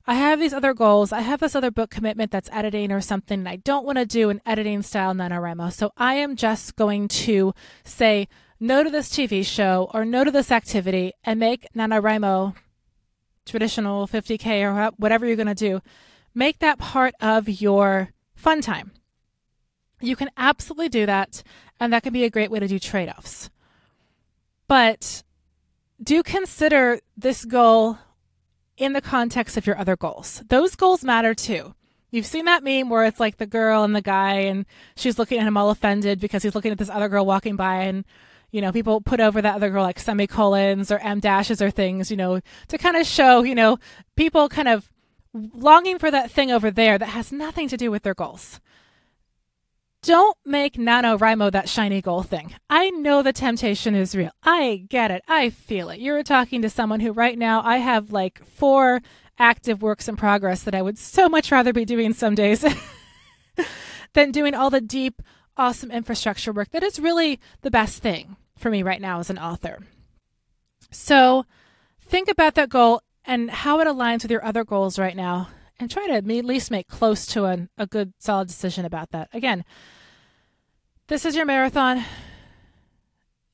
I 0.05 0.15
have 0.15 0.39
these 0.39 0.53
other 0.53 0.73
goals. 0.73 1.13
I 1.13 1.21
have 1.21 1.39
this 1.39 1.55
other 1.55 1.71
book 1.71 1.89
commitment 1.89 2.29
that's 2.31 2.49
editing 2.51 2.91
or 2.91 2.99
something, 2.99 3.39
and 3.39 3.49
I 3.49 3.55
don't 3.55 3.85
want 3.85 3.97
to 3.99 4.05
do 4.05 4.29
an 4.29 4.41
editing 4.45 4.81
style 4.81 5.13
NaNoWriMo. 5.13 5.71
So 5.71 5.91
I 5.95 6.15
am 6.15 6.35
just 6.35 6.75
going 6.75 7.07
to 7.07 7.53
say 7.85 8.27
no 8.59 8.83
to 8.83 8.89
this 8.89 9.09
TV 9.09 9.45
show 9.45 9.89
or 9.93 10.03
no 10.03 10.25
to 10.25 10.31
this 10.31 10.51
activity 10.51 11.13
and 11.23 11.39
make 11.39 11.67
NaNoWriMo 11.73 12.53
traditional 13.45 14.07
50K 14.07 14.63
or 14.63 14.91
whatever 14.97 15.25
you're 15.25 15.37
going 15.37 15.47
to 15.47 15.55
do. 15.55 15.81
Make 16.35 16.59
that 16.59 16.79
part 16.79 17.13
of 17.21 17.47
your 17.47 18.09
fun 18.35 18.61
time. 18.61 18.91
You 20.01 20.17
can 20.17 20.29
absolutely 20.35 20.89
do 20.89 21.05
that, 21.05 21.43
and 21.79 21.93
that 21.93 22.03
can 22.03 22.11
be 22.11 22.25
a 22.25 22.29
great 22.29 22.51
way 22.51 22.59
to 22.59 22.67
do 22.67 22.77
trade 22.77 23.07
offs. 23.07 23.49
But 24.67 25.23
do 26.01 26.23
consider 26.23 26.99
this 27.15 27.45
goal 27.45 27.99
in 28.77 28.93
the 28.93 29.01
context 29.01 29.57
of 29.57 29.67
your 29.67 29.77
other 29.77 29.95
goals. 29.95 30.43
Those 30.49 30.75
goals 30.75 31.03
matter 31.03 31.33
too. 31.33 31.75
You've 32.11 32.25
seen 32.25 32.45
that 32.45 32.63
meme 32.63 32.89
where 32.89 33.05
it's 33.05 33.19
like 33.19 33.37
the 33.37 33.47
girl 33.47 33.83
and 33.83 33.95
the 33.95 34.01
guy, 34.01 34.33
and 34.41 34.65
she's 34.95 35.17
looking 35.17 35.39
at 35.39 35.47
him 35.47 35.57
all 35.57 35.71
offended 35.71 36.19
because 36.19 36.43
he's 36.43 36.53
looking 36.53 36.71
at 36.71 36.77
this 36.77 36.89
other 36.89 37.09
girl 37.09 37.25
walking 37.25 37.55
by, 37.55 37.83
and 37.83 38.05
you 38.51 38.61
know, 38.61 38.71
people 38.71 39.01
put 39.01 39.19
over 39.19 39.41
that 39.41 39.55
other 39.55 39.71
girl 39.71 39.83
like 39.83 39.99
semicolons 39.99 40.91
or 40.91 40.99
M 40.99 41.19
dashes 41.19 41.59
or 41.59 41.71
things, 41.71 42.11
you 42.11 42.17
know, 42.17 42.39
to 42.67 42.77
kind 42.77 42.95
of 42.95 43.07
show, 43.07 43.41
you 43.41 43.55
know, 43.55 43.79
people 44.15 44.47
kind 44.47 44.67
of 44.67 44.91
longing 45.33 45.97
for 45.97 46.11
that 46.11 46.29
thing 46.29 46.51
over 46.51 46.69
there 46.69 46.99
that 46.99 47.07
has 47.07 47.31
nothing 47.31 47.67
to 47.67 47.77
do 47.77 47.89
with 47.89 48.03
their 48.03 48.13
goals. 48.13 48.59
Don't 50.03 50.37
make 50.43 50.73
NaNoWriMo 50.73 51.53
that 51.53 51.69
shiny 51.69 52.01
goal 52.01 52.23
thing. 52.23 52.53
I 52.69 52.89
know 52.89 53.21
the 53.21 53.31
temptation 53.31 53.95
is 53.95 54.13
real. 54.13 54.31
I 54.43 54.85
get 54.89 55.11
it. 55.11 55.23
I 55.29 55.49
feel 55.49 55.89
it. 55.89 56.01
You're 56.01 56.23
talking 56.23 56.61
to 56.61 56.69
someone 56.69 56.99
who 56.99 57.13
right 57.13 57.37
now 57.37 57.61
I 57.63 57.77
have 57.77 58.11
like 58.11 58.43
four 58.43 59.01
active 59.39 59.81
works 59.81 60.09
in 60.09 60.17
progress 60.17 60.63
that 60.63 60.75
I 60.75 60.81
would 60.81 60.99
so 60.99 61.29
much 61.29 61.53
rather 61.53 61.71
be 61.71 61.85
doing 61.85 62.11
some 62.11 62.35
days 62.35 62.65
than 64.13 64.31
doing 64.31 64.53
all 64.53 64.69
the 64.69 64.81
deep, 64.81 65.21
awesome 65.55 65.89
infrastructure 65.89 66.51
work 66.51 66.71
that 66.71 66.83
is 66.83 66.99
really 66.99 67.39
the 67.61 67.71
best 67.71 68.03
thing 68.03 68.35
for 68.57 68.69
me 68.69 68.83
right 68.83 69.01
now 69.01 69.19
as 69.19 69.29
an 69.29 69.39
author. 69.39 69.79
So 70.91 71.45
think 72.01 72.27
about 72.27 72.55
that 72.55 72.67
goal 72.67 73.01
and 73.23 73.49
how 73.49 73.79
it 73.79 73.87
aligns 73.87 74.23
with 74.23 74.31
your 74.31 74.43
other 74.43 74.65
goals 74.65 74.99
right 74.99 75.15
now 75.15 75.47
and 75.79 75.89
try 75.89 76.07
to 76.07 76.13
at 76.13 76.25
least 76.25 76.71
make 76.71 76.87
close 76.87 77.25
to 77.27 77.45
an, 77.45 77.69
a 77.77 77.87
good 77.87 78.13
solid 78.19 78.47
decision 78.47 78.85
about 78.85 79.11
that. 79.11 79.29
Again, 79.33 79.65
this 81.07 81.25
is 81.25 81.35
your 81.35 81.45
marathon. 81.45 82.03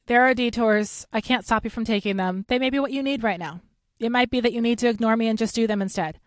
There 0.08 0.24
are 0.24 0.34
detours. 0.34 1.06
I 1.14 1.22
can't 1.22 1.46
stop 1.46 1.64
you 1.64 1.70
from 1.70 1.86
taking 1.86 2.18
them. 2.18 2.46
They 2.48 2.60
may 2.60 2.70
be 2.70 2.80
what 2.80 2.92
you 2.92 3.04
need 3.04 3.24
right 3.24 3.40
now. 3.40 3.62
It 4.00 4.12
might 4.12 4.30
be 4.30 4.40
that 4.40 4.54
you 4.54 4.62
need 4.62 4.80
to 4.80 4.90
ignore 4.90 5.16
me 5.16 5.28
and 5.28 5.38
just 5.38 5.56
do 5.56 5.68
them 5.68 5.82
instead. 5.82 6.20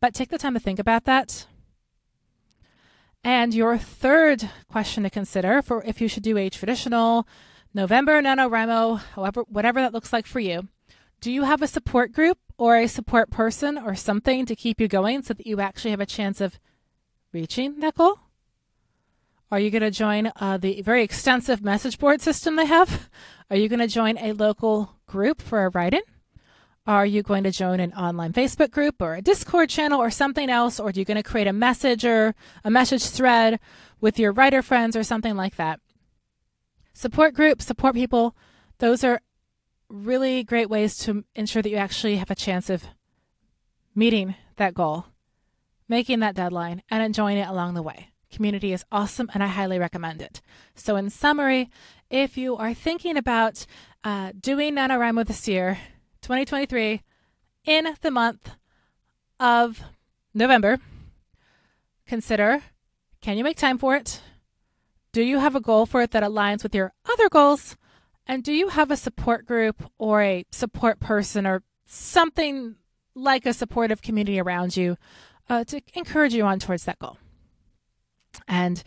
But 0.00 0.14
take 0.14 0.28
the 0.28 0.38
time 0.38 0.54
to 0.54 0.60
think 0.60 0.78
about 0.78 1.04
that. 1.04 1.46
And 3.24 3.54
your 3.54 3.78
third 3.78 4.48
question 4.68 5.02
to 5.02 5.10
consider 5.10 5.62
for 5.62 5.82
if 5.84 6.00
you 6.00 6.08
should 6.08 6.22
do 6.22 6.36
a 6.36 6.50
traditional 6.50 7.26
November 7.74 8.22
NaNoWriMo, 8.22 9.00
however, 9.14 9.44
whatever 9.48 9.80
that 9.80 9.92
looks 9.92 10.12
like 10.12 10.26
for 10.26 10.40
you. 10.40 10.68
Do 11.20 11.32
you 11.32 11.42
have 11.42 11.62
a 11.62 11.66
support 11.66 12.12
group 12.12 12.38
or 12.58 12.76
a 12.76 12.86
support 12.86 13.30
person 13.30 13.78
or 13.78 13.94
something 13.94 14.46
to 14.46 14.56
keep 14.56 14.80
you 14.80 14.88
going 14.88 15.22
so 15.22 15.34
that 15.34 15.46
you 15.46 15.60
actually 15.60 15.90
have 15.90 16.00
a 16.00 16.06
chance 16.06 16.40
of 16.40 16.58
reaching 17.32 17.80
that 17.80 17.94
goal? 17.94 18.20
Are 19.50 19.60
you 19.60 19.70
going 19.70 19.82
to 19.82 19.90
join 19.90 20.32
uh, 20.36 20.56
the 20.58 20.82
very 20.82 21.02
extensive 21.02 21.62
message 21.62 21.98
board 21.98 22.20
system 22.20 22.56
they 22.56 22.66
have? 22.66 23.08
Are 23.50 23.56
you 23.56 23.68
going 23.68 23.80
to 23.80 23.86
join 23.86 24.18
a 24.18 24.32
local 24.32 24.96
group 25.06 25.40
for 25.40 25.64
a 25.64 25.68
write 25.70 25.94
in? 25.94 26.02
Are 26.86 27.06
you 27.06 27.22
going 27.22 27.44
to 27.44 27.50
join 27.50 27.80
an 27.80 27.92
online 27.94 28.32
Facebook 28.32 28.70
group 28.70 29.00
or 29.00 29.14
a 29.14 29.22
Discord 29.22 29.68
channel 29.68 30.00
or 30.00 30.10
something 30.10 30.50
else? 30.50 30.78
Or 30.78 30.88
are 30.88 30.92
you 30.92 31.04
going 31.04 31.16
to 31.16 31.22
create 31.22 31.46
a 31.46 31.52
messenger, 31.52 32.34
a 32.64 32.70
message 32.70 33.06
thread 33.06 33.58
with 34.00 34.18
your 34.18 34.32
writer 34.32 34.62
friends 34.62 34.96
or 34.96 35.02
something 35.02 35.36
like 35.36 35.56
that? 35.56 35.80
Support 36.92 37.34
groups, 37.34 37.66
support 37.66 37.94
people, 37.94 38.36
those 38.78 39.02
are 39.04 39.20
really 39.88 40.42
great 40.42 40.68
ways 40.68 40.98
to 40.98 41.24
ensure 41.34 41.62
that 41.62 41.70
you 41.70 41.76
actually 41.76 42.16
have 42.16 42.30
a 42.30 42.34
chance 42.34 42.70
of 42.70 42.84
meeting 43.94 44.34
that 44.56 44.74
goal, 44.74 45.06
making 45.88 46.20
that 46.20 46.34
deadline, 46.34 46.82
and 46.90 47.02
enjoying 47.02 47.38
it 47.38 47.48
along 47.48 47.74
the 47.74 47.82
way. 47.82 48.10
Community 48.30 48.72
is 48.72 48.84
awesome 48.90 49.30
and 49.32 49.42
I 49.42 49.46
highly 49.46 49.78
recommend 49.78 50.20
it. 50.20 50.40
So, 50.74 50.96
in 50.96 51.10
summary, 51.10 51.70
if 52.10 52.36
you 52.36 52.56
are 52.56 52.74
thinking 52.74 53.16
about 53.16 53.66
uh, 54.04 54.32
doing 54.38 54.74
NaNoWriMo 54.74 55.26
this 55.26 55.48
year, 55.48 55.78
2023 56.22 57.02
in 57.64 57.96
the 58.00 58.10
month 58.10 58.50
of 59.40 59.82
November. 60.34 60.78
Consider 62.06 62.62
can 63.20 63.36
you 63.36 63.42
make 63.42 63.56
time 63.56 63.78
for 63.78 63.96
it? 63.96 64.20
Do 65.10 65.22
you 65.22 65.40
have 65.40 65.56
a 65.56 65.60
goal 65.60 65.86
for 65.86 66.02
it 66.02 66.12
that 66.12 66.22
aligns 66.22 66.62
with 66.62 66.74
your 66.74 66.92
other 67.10 67.28
goals? 67.28 67.76
And 68.26 68.42
do 68.42 68.52
you 68.52 68.68
have 68.68 68.90
a 68.90 68.96
support 68.96 69.46
group 69.46 69.90
or 69.98 70.22
a 70.22 70.44
support 70.50 71.00
person 71.00 71.46
or 71.46 71.62
something 71.84 72.76
like 73.14 73.46
a 73.46 73.54
supportive 73.54 74.02
community 74.02 74.40
around 74.40 74.76
you 74.76 74.96
uh, 75.48 75.64
to 75.64 75.80
encourage 75.94 76.34
you 76.34 76.44
on 76.44 76.58
towards 76.58 76.84
that 76.84 76.98
goal? 76.98 77.18
And 78.48 78.82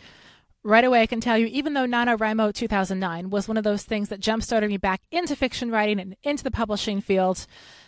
right 0.62 0.84
away, 0.84 1.02
I 1.02 1.06
can 1.06 1.20
tell 1.20 1.38
you, 1.38 1.46
even 1.46 1.74
though 1.74 1.86
NaNoWriMo 1.86 2.52
2009 2.52 3.30
was 3.30 3.48
one 3.48 3.56
of 3.56 3.64
those 3.64 3.82
things 3.82 4.10
that 4.10 4.20
jump 4.20 4.42
started 4.42 4.70
me 4.70 4.76
back 4.76 5.00
into 5.10 5.34
fiction 5.34 5.70
writing 5.70 5.98
and 5.98 6.16
into 6.22 6.44
the 6.44 6.50
publishing 6.50 7.00
field, 7.00 7.46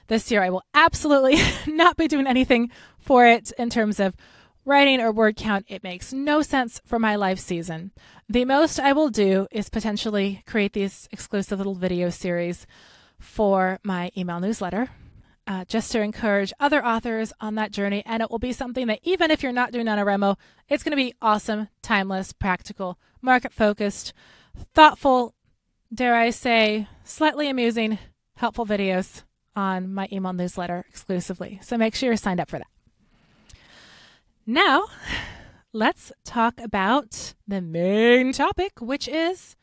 this 0.09 0.31
year 0.31 0.43
I 0.43 0.51
will 0.51 0.65
absolutely 0.75 1.37
not 1.73 1.97
be 1.97 2.09
doing 2.09 2.27
anything 2.27 2.71
for 2.99 3.27
it 3.27 3.53
in 3.59 3.71
terms 3.71 4.01
of 4.01 4.17
writing 4.65 5.01
or 5.01 5.13
word 5.13 5.37
count. 5.37 5.67
It 5.69 5.83
makes 5.83 6.13
no 6.13 6.43
sense 6.43 6.81
for 6.85 6.99
my 6.99 7.17
life 7.17 7.39
season. 7.39 7.93
The 8.29 8.45
most 8.45 8.79
I 8.79 8.93
will 8.93 9.09
do 9.09 9.47
is 9.51 9.69
potentially 9.69 10.43
create 10.47 10.73
these 10.73 11.09
exclusive 11.11 11.59
little 11.59 11.75
video 11.75 12.11
series 12.11 12.67
for 13.19 13.79
my 13.83 14.11
email 14.17 14.41
newsletter 14.41 14.91
uh, 15.47 15.65
just 15.65 15.91
to 15.93 16.01
encourage 16.01 16.53
other 16.61 16.85
authors 16.85 17.33
on 17.41 17.57
that 17.57 17.73
journey. 17.73 18.03
And 18.07 18.23
it 18.23 18.31
will 18.31 18.39
be 18.39 18.53
something 18.53 18.87
that, 18.87 19.01
even 19.03 19.31
if 19.31 19.43
you're 19.43 19.53
not 19.53 19.73
doing 19.73 19.87
NaNoWriMo, 19.87 20.37
it's 20.69 20.83
going 20.83 20.93
to 20.93 20.97
be 20.97 21.15
awesome, 21.21 21.69
timeless, 21.83 22.33
practical, 22.33 22.99
market 23.21 23.53
focused, 23.53 24.13
thoughtful, 24.75 25.35
dare 25.93 26.15
I 26.15 26.31
say, 26.31 26.89
slightly 27.05 27.49
amusing, 27.49 27.99
helpful 28.37 28.67
videos 28.67 29.25
on 29.55 29.93
my 29.93 30.09
email 30.11 30.33
newsletter 30.33 30.85
exclusively. 30.89 31.59
So 31.63 31.77
make 31.77 31.95
sure 31.95 32.09
you're 32.09 32.17
signed 32.17 32.41
up 32.41 32.49
for 32.49 32.59
that. 32.59 32.72
Now, 34.47 34.87
let's 35.73 36.11
talk 36.25 36.61
about 36.61 37.35
the 37.47 37.61
main 37.61 38.33
topic, 38.33 38.81
which 38.81 39.07
is 39.07 39.55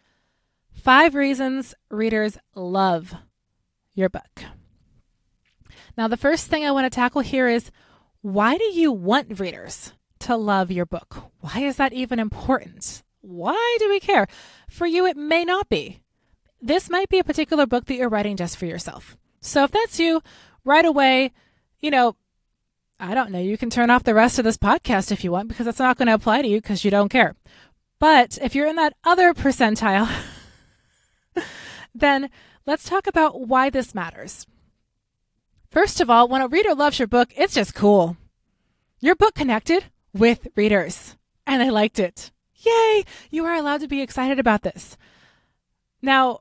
five 0.71 1.15
reasons 1.15 1.75
readers 1.89 2.37
love 2.55 3.13
your 3.93 4.07
book. 4.07 4.43
Now, 5.97 6.07
the 6.07 6.15
first 6.15 6.47
thing 6.47 6.65
I 6.65 6.71
want 6.71 6.85
to 6.85 6.89
tackle 6.89 7.21
here 7.21 7.47
is 7.49 7.71
why 8.21 8.57
do 8.57 8.63
you 8.63 8.93
want 8.93 9.39
readers 9.39 9.91
to 10.19 10.37
love 10.37 10.71
your 10.71 10.85
book? 10.85 11.29
Why 11.41 11.59
is 11.59 11.75
that 11.75 11.91
even 11.91 12.17
important? 12.17 13.03
Why 13.19 13.77
do 13.79 13.89
we 13.89 13.99
care? 13.99 14.27
For 14.69 14.87
you, 14.87 15.05
it 15.05 15.17
may 15.17 15.43
not 15.43 15.67
be. 15.67 15.99
This 16.61 16.89
might 16.89 17.09
be 17.09 17.19
a 17.19 17.23
particular 17.25 17.65
book 17.65 17.85
that 17.85 17.95
you're 17.95 18.07
writing 18.07 18.37
just 18.37 18.55
for 18.55 18.65
yourself. 18.65 19.17
So 19.41 19.65
if 19.65 19.71
that's 19.71 19.99
you, 19.99 20.21
right 20.63 20.85
away, 20.85 21.33
you 21.79 21.91
know, 21.91 22.15
I 22.99 23.13
don't 23.13 23.31
know, 23.31 23.39
you 23.39 23.57
can 23.57 23.69
turn 23.69 23.89
off 23.89 24.03
the 24.03 24.13
rest 24.13 24.39
of 24.39 24.45
this 24.45 24.57
podcast 24.57 25.11
if 25.11 25.23
you 25.23 25.31
want 25.31 25.47
because 25.47 25.67
it's 25.67 25.79
not 25.79 25.97
going 25.97 26.07
to 26.07 26.13
apply 26.13 26.41
to 26.41 26.47
you 26.47 26.59
because 26.59 26.83
you 26.83 26.91
don't 26.91 27.09
care. 27.09 27.35
But 27.97 28.37
if 28.41 28.55
you're 28.55 28.67
in 28.67 28.75
that 28.75 28.93
other 29.05 29.33
percentile, 29.33 30.09
then 31.95 32.29
let's 32.65 32.83
talk 32.83 33.07
about 33.07 33.47
why 33.47 33.69
this 33.69 33.95
matters. 33.95 34.45
First 35.69 36.01
of 36.01 36.09
all, 36.09 36.27
when 36.27 36.41
a 36.41 36.47
reader 36.47 36.75
loves 36.75 36.99
your 36.99 37.07
book, 37.07 37.29
it's 37.37 37.53
just 37.53 37.73
cool. 37.73 38.17
Your 38.99 39.15
book 39.15 39.35
connected 39.35 39.85
with 40.13 40.47
readers, 40.55 41.15
and 41.47 41.61
they 41.61 41.69
liked 41.69 41.99
it. 41.99 42.31
Yay! 42.55 43.05
You 43.29 43.45
are 43.45 43.55
allowed 43.55 43.79
to 43.81 43.87
be 43.87 44.01
excited 44.01 44.39
about 44.39 44.63
this. 44.63 44.97
Now, 46.01 46.39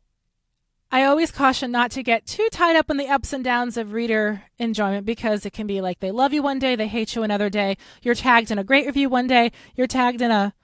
I 0.90 1.04
always 1.04 1.30
caution 1.30 1.70
not 1.70 1.90
to 1.92 2.02
get 2.02 2.24
too 2.26 2.48
tied 2.50 2.76
up 2.76 2.90
in 2.90 2.96
the 2.96 3.08
ups 3.08 3.34
and 3.34 3.44
downs 3.44 3.76
of 3.76 3.92
reader 3.92 4.44
enjoyment 4.58 5.04
because 5.04 5.44
it 5.44 5.52
can 5.52 5.66
be 5.66 5.82
like 5.82 6.00
they 6.00 6.10
love 6.10 6.32
you 6.32 6.42
one 6.42 6.58
day, 6.58 6.76
they 6.76 6.88
hate 6.88 7.14
you 7.14 7.22
another 7.22 7.50
day. 7.50 7.76
You're 8.02 8.14
tagged 8.14 8.50
in 8.50 8.58
a 8.58 8.64
great 8.64 8.86
review 8.86 9.10
one 9.10 9.26
day, 9.26 9.52
you're 9.76 9.86
tagged 9.86 10.22
in 10.22 10.30
a 10.30 10.54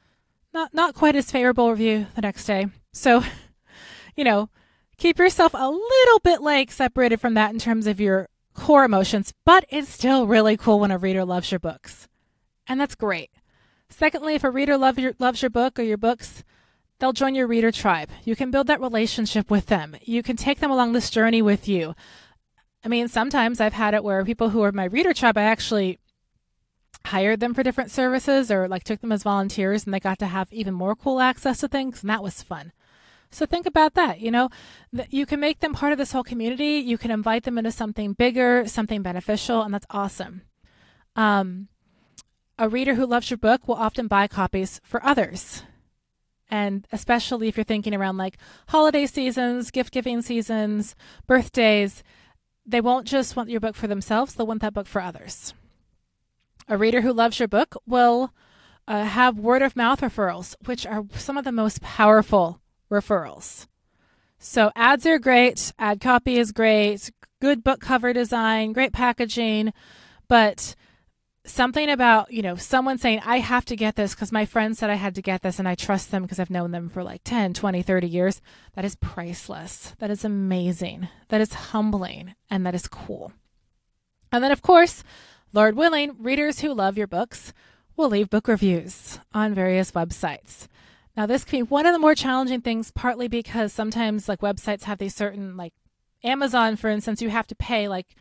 not 0.55 0.73
not 0.73 0.95
quite 0.95 1.15
as 1.15 1.31
favorable 1.31 1.71
review 1.71 2.07
the 2.15 2.23
next 2.23 2.47
day. 2.47 2.69
So, 2.93 3.23
you 4.17 4.25
know, 4.25 4.49
keep 4.97 5.19
yourself 5.19 5.53
a 5.53 5.69
little 5.69 6.19
bit 6.21 6.41
like 6.41 6.73
separated 6.73 7.21
from 7.21 7.35
that 7.35 7.53
in 7.53 7.59
terms 7.59 7.87
of 7.87 8.01
your 8.01 8.29
core 8.55 8.85
emotions, 8.85 9.35
but 9.45 9.67
it's 9.69 9.91
still 9.91 10.27
really 10.27 10.57
cool 10.57 10.81
when 10.81 10.91
a 10.91 10.97
reader 10.97 11.25
loves 11.25 11.51
your 11.53 11.59
books. 11.59 12.09
And 12.67 12.81
that's 12.81 12.95
great. 12.95 13.31
Secondly, 13.91 14.35
if 14.35 14.45
a 14.45 14.51
reader 14.51 14.79
love 14.79 14.99
your, 14.99 15.15
loves 15.19 15.43
your 15.43 15.51
book 15.51 15.79
or 15.79 15.83
your 15.83 15.99
books, 15.99 16.45
they'll 16.99 17.13
join 17.13 17.35
your 17.35 17.47
reader 17.47 17.73
tribe. 17.73 18.11
You 18.25 18.37
can 18.37 18.51
build 18.51 18.67
that 18.67 18.81
relationship 18.81 19.51
with 19.51 19.67
them. 19.67 19.97
You 20.03 20.23
can 20.23 20.37
take 20.37 20.61
them 20.61 20.71
along 20.71 20.93
this 20.93 21.11
journey 21.11 21.43
with 21.43 21.69
you. 21.69 21.95
I 22.85 22.89
mean, 22.89 23.09
sometimes 23.09 23.61
I've 23.61 23.73
had 23.73 23.95
it 23.95 24.05
where 24.05 24.25
people 24.25 24.51
who 24.51 24.63
are 24.63 24.73
my 24.73 24.85
reader 24.85 25.15
tribe, 25.15 25.39
I 25.39 25.43
actually 25.43 25.99
hired 27.07 27.41
them 27.41 27.55
for 27.55 27.63
different 27.63 27.91
services 27.91 28.51
or 28.51 28.69
like 28.69 28.85
took 28.85 29.01
them 29.01 29.13
as 29.13 29.23
volunteers 29.23 29.85
and 29.85 29.93
they 29.93 30.01
got 30.01 30.19
to 30.19 30.27
have 30.27 30.53
even 30.53 30.75
more 30.75 30.95
cool 30.95 31.21
access 31.21 31.61
to 31.61 31.69
things, 31.69 32.03
and 32.03 32.11
that 32.11 32.23
was 32.23 32.43
fun. 32.43 32.73
So 33.31 33.47
think 33.47 33.67
about 33.67 33.95
that. 33.95 34.21
You 34.21 34.31
know, 34.31 34.49
you 35.11 35.27
can 35.27 35.41
make 35.41 35.61
them 35.61 35.73
part 35.73 35.93
of 35.93 35.99
this 35.99 36.13
whole 36.13 36.23
community. 36.23 36.77
You 36.77 36.97
can 36.97 37.11
invite 37.11 37.43
them 37.43 37.59
into 37.59 37.73
something 37.73 38.13
bigger, 38.13 38.67
something 38.69 39.03
beneficial, 39.03 39.63
and 39.63 39.75
that's 39.75 39.87
awesome. 39.91 40.43
Um, 41.17 41.69
a 42.59 42.69
reader 42.69 42.95
who 42.95 43.07
loves 43.07 43.31
your 43.31 43.39
book 43.39 43.67
will 43.67 43.75
often 43.75 44.07
buy 44.07 44.29
copies 44.29 44.81
for 44.85 45.05
others. 45.05 45.65
And 46.51 46.87
especially 46.93 47.49
if 47.49 47.57
you're 47.57 47.65
thinking 47.65 47.95
around 47.95 48.17
like 48.17 48.39
holiday 48.69 49.07
seasons, 49.07 49.71
gift 49.71 49.93
giving 49.93 50.23
seasons, 50.23 50.95
birthdays, 51.27 52.03
they 52.67 52.81
won't 52.81 53.07
just 53.07 53.37
want 53.37 53.51
your 53.51 53.61
book 53.61 53.77
for 53.77 53.87
themselves, 53.87 54.35
they'll 54.35 54.47
want 54.47 54.63
that 54.63 54.75
book 54.75 54.87
for 54.87 55.01
others. 55.01 55.55
A 56.69 56.79
reader 56.79 57.03
who 57.03 57.13
loves 57.13 57.39
your 57.39 57.49
book 57.49 57.77
will 57.87 58.33
uh, 58.89 59.05
have 59.05 59.39
word 59.39 59.63
of 59.63 59.77
mouth 59.77 60.01
referrals, 60.01 60.55
which 60.65 60.87
are 60.87 61.05
some 61.15 61.37
of 61.37 61.45
the 61.45 61.53
most 61.53 61.81
powerful 61.83 62.61
referrals. 62.91 63.67
So 64.39 64.71
ads 64.77 65.07
are 65.07 65.19
great, 65.19 65.73
ad 65.79 66.01
copy 66.01 66.39
is 66.39 66.53
great, 66.53 67.11
good 67.41 67.65
book 67.65 67.81
cover 67.81 68.13
design, 68.13 68.73
great 68.73 68.93
packaging, 68.93 69.73
but 70.29 70.75
something 71.45 71.91
about, 71.91 72.33
you 72.33 72.43
know, 72.43 72.57
someone 72.57 72.99
saying, 72.99 73.21
I 73.25 73.39
have 73.39 73.65
to 73.67 73.77
get 73.77 73.97
this 73.97 74.15
because 74.15 74.33
my 74.33 74.45
friend 74.47 74.77
said 74.77 74.91
I 74.91 74.95
had 74.95 75.15
to 75.17 75.23
get 75.23 75.43
this 75.43 75.59
and 75.59 75.69
I 75.69 75.75
trust 75.75 76.11
them 76.11 76.23
because 76.23 76.41
I've 76.41 76.51
known 76.51 76.71
them 76.71 76.89
for 76.89 77.03
like 77.03 77.23
10, 77.25 77.55
20, 77.55 77.83
30 77.83 78.07
years. 78.07 78.41
That 78.75 78.85
is 78.85 78.97
priceless. 78.97 79.95
That 79.99 80.11
is 80.11 80.25
amazing. 80.25 81.09
That 81.29 81.41
is 81.41 81.53
humbling 81.53 82.35
and 82.51 82.65
that 82.67 82.75
is 82.75 82.89
cool. 82.89 83.33
And 84.33 84.43
then, 84.43 84.53
of 84.53 84.63
course, 84.63 85.05
Lord 85.53 85.77
willing, 85.77 86.17
readers 86.19 86.61
who 86.61 86.75
love 86.75 86.99
your 86.99 87.07
books 87.07 87.53
will 87.97 88.09
leave 88.09 88.31
book 88.31 88.49
reviews 88.49 89.21
on 89.33 89.55
various 89.55 89.93
websites. 89.93 90.67
Now, 91.17 91.27
this 91.27 91.45
can 91.45 91.61
be 91.61 91.63
one 91.63 91.87
of 91.87 91.93
the 91.93 92.01
more 92.01 92.17
challenging 92.17 92.61
things, 92.61 92.91
partly 92.91 93.29
because 93.29 93.73
sometimes 93.73 94.29
like 94.29 94.41
websites 94.41 94.85
have 94.85 94.99
these 94.99 95.15
certain, 95.15 95.57
like 95.57 95.73
Amazon, 96.25 96.75
for 96.75 96.89
instance, 96.89 97.23
you 97.23 97.29
have 97.29 97.47
to 97.47 97.55
pay 97.55 97.87
like 97.87 98.17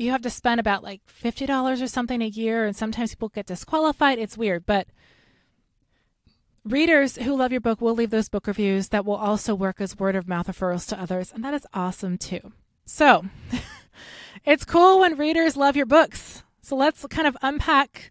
you 0.00 0.10
have 0.10 0.22
to 0.22 0.30
spend 0.30 0.58
about 0.58 0.82
like 0.82 1.02
$50 1.06 1.82
or 1.82 1.86
something 1.86 2.22
a 2.22 2.26
year 2.26 2.64
and 2.64 2.74
sometimes 2.74 3.10
people 3.10 3.28
get 3.28 3.46
disqualified. 3.46 4.18
It's 4.18 4.38
weird 4.38 4.64
but 4.64 4.88
readers 6.64 7.16
who 7.16 7.36
love 7.36 7.52
your 7.52 7.60
book 7.60 7.80
will 7.80 7.94
leave 7.94 8.10
those 8.10 8.28
book 8.28 8.46
reviews 8.46 8.88
that 8.88 9.04
will 9.04 9.16
also 9.16 9.54
work 9.54 9.80
as 9.80 9.98
word 9.98 10.16
of 10.16 10.28
mouth 10.28 10.46
referrals 10.46 10.88
to 10.88 11.00
others 11.00 11.32
and 11.34 11.44
that 11.44 11.54
is 11.54 11.66
awesome 11.74 12.16
too. 12.16 12.52
So 12.86 13.26
it's 14.44 14.64
cool 14.64 15.00
when 15.00 15.16
readers 15.16 15.56
love 15.56 15.76
your 15.76 15.86
books. 15.86 16.44
So 16.62 16.76
let's 16.76 17.06
kind 17.08 17.26
of 17.26 17.36
unpack 17.42 18.10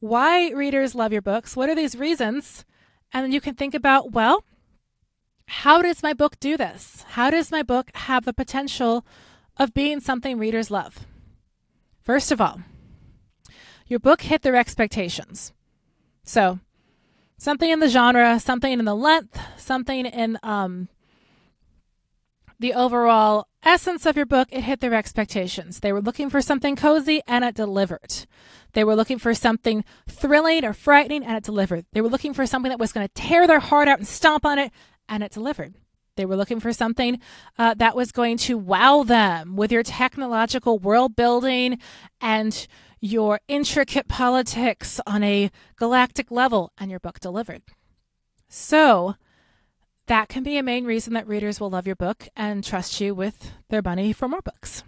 why 0.00 0.50
readers 0.50 0.94
love 0.94 1.12
your 1.12 1.22
books. 1.22 1.54
What 1.54 1.68
are 1.68 1.74
these 1.74 1.94
reasons? 1.94 2.64
And 3.12 3.24
then 3.24 3.32
you 3.32 3.40
can 3.40 3.54
think 3.54 3.74
about 3.74 4.12
well 4.12 4.44
how 5.46 5.82
does 5.82 6.02
my 6.02 6.14
book 6.14 6.40
do 6.40 6.56
this? 6.56 7.04
How 7.10 7.28
does 7.28 7.50
my 7.50 7.62
book 7.62 7.90
have 7.94 8.24
the 8.24 8.32
potential 8.32 9.04
of 9.56 9.74
being 9.74 10.00
something 10.00 10.38
readers 10.38 10.70
love. 10.70 11.06
First 12.02 12.32
of 12.32 12.40
all, 12.40 12.60
your 13.86 14.00
book 14.00 14.22
hit 14.22 14.42
their 14.42 14.56
expectations. 14.56 15.52
So, 16.24 16.60
something 17.36 17.70
in 17.70 17.80
the 17.80 17.88
genre, 17.88 18.40
something 18.40 18.72
in 18.72 18.84
the 18.84 18.94
length, 18.94 19.38
something 19.56 20.06
in 20.06 20.38
um, 20.42 20.88
the 22.58 22.74
overall 22.74 23.48
essence 23.64 24.06
of 24.06 24.16
your 24.16 24.26
book, 24.26 24.48
it 24.50 24.62
hit 24.62 24.80
their 24.80 24.94
expectations. 24.94 25.80
They 25.80 25.92
were 25.92 26.00
looking 26.00 26.30
for 26.30 26.40
something 26.40 26.76
cozy 26.76 27.20
and 27.26 27.44
it 27.44 27.54
delivered. 27.54 28.26
They 28.72 28.84
were 28.84 28.96
looking 28.96 29.18
for 29.18 29.34
something 29.34 29.84
thrilling 30.08 30.64
or 30.64 30.72
frightening 30.72 31.24
and 31.24 31.36
it 31.36 31.44
delivered. 31.44 31.84
They 31.92 32.00
were 32.00 32.08
looking 32.08 32.34
for 32.34 32.46
something 32.46 32.70
that 32.70 32.78
was 32.78 32.92
going 32.92 33.06
to 33.06 33.14
tear 33.14 33.46
their 33.46 33.60
heart 33.60 33.88
out 33.88 33.98
and 33.98 34.06
stomp 34.08 34.46
on 34.46 34.58
it 34.58 34.72
and 35.08 35.22
it 35.22 35.32
delivered. 35.32 35.74
They 36.16 36.26
were 36.26 36.36
looking 36.36 36.60
for 36.60 36.72
something 36.72 37.18
uh, 37.58 37.74
that 37.74 37.96
was 37.96 38.12
going 38.12 38.36
to 38.38 38.58
wow 38.58 39.02
them 39.02 39.56
with 39.56 39.72
your 39.72 39.82
technological 39.82 40.78
world 40.78 41.16
building 41.16 41.78
and 42.20 42.66
your 43.00 43.40
intricate 43.48 44.08
politics 44.08 45.00
on 45.06 45.24
a 45.24 45.50
galactic 45.76 46.30
level, 46.30 46.72
and 46.78 46.88
your 46.88 47.00
book 47.00 47.18
delivered. 47.18 47.62
So, 48.48 49.16
that 50.06 50.28
can 50.28 50.42
be 50.42 50.56
a 50.56 50.62
main 50.62 50.84
reason 50.84 51.12
that 51.14 51.26
readers 51.26 51.60
will 51.60 51.70
love 51.70 51.86
your 51.86 51.96
book 51.96 52.28
and 52.36 52.62
trust 52.62 53.00
you 53.00 53.14
with 53.14 53.52
their 53.70 53.82
money 53.82 54.12
for 54.12 54.28
more 54.28 54.42
books. 54.42 54.84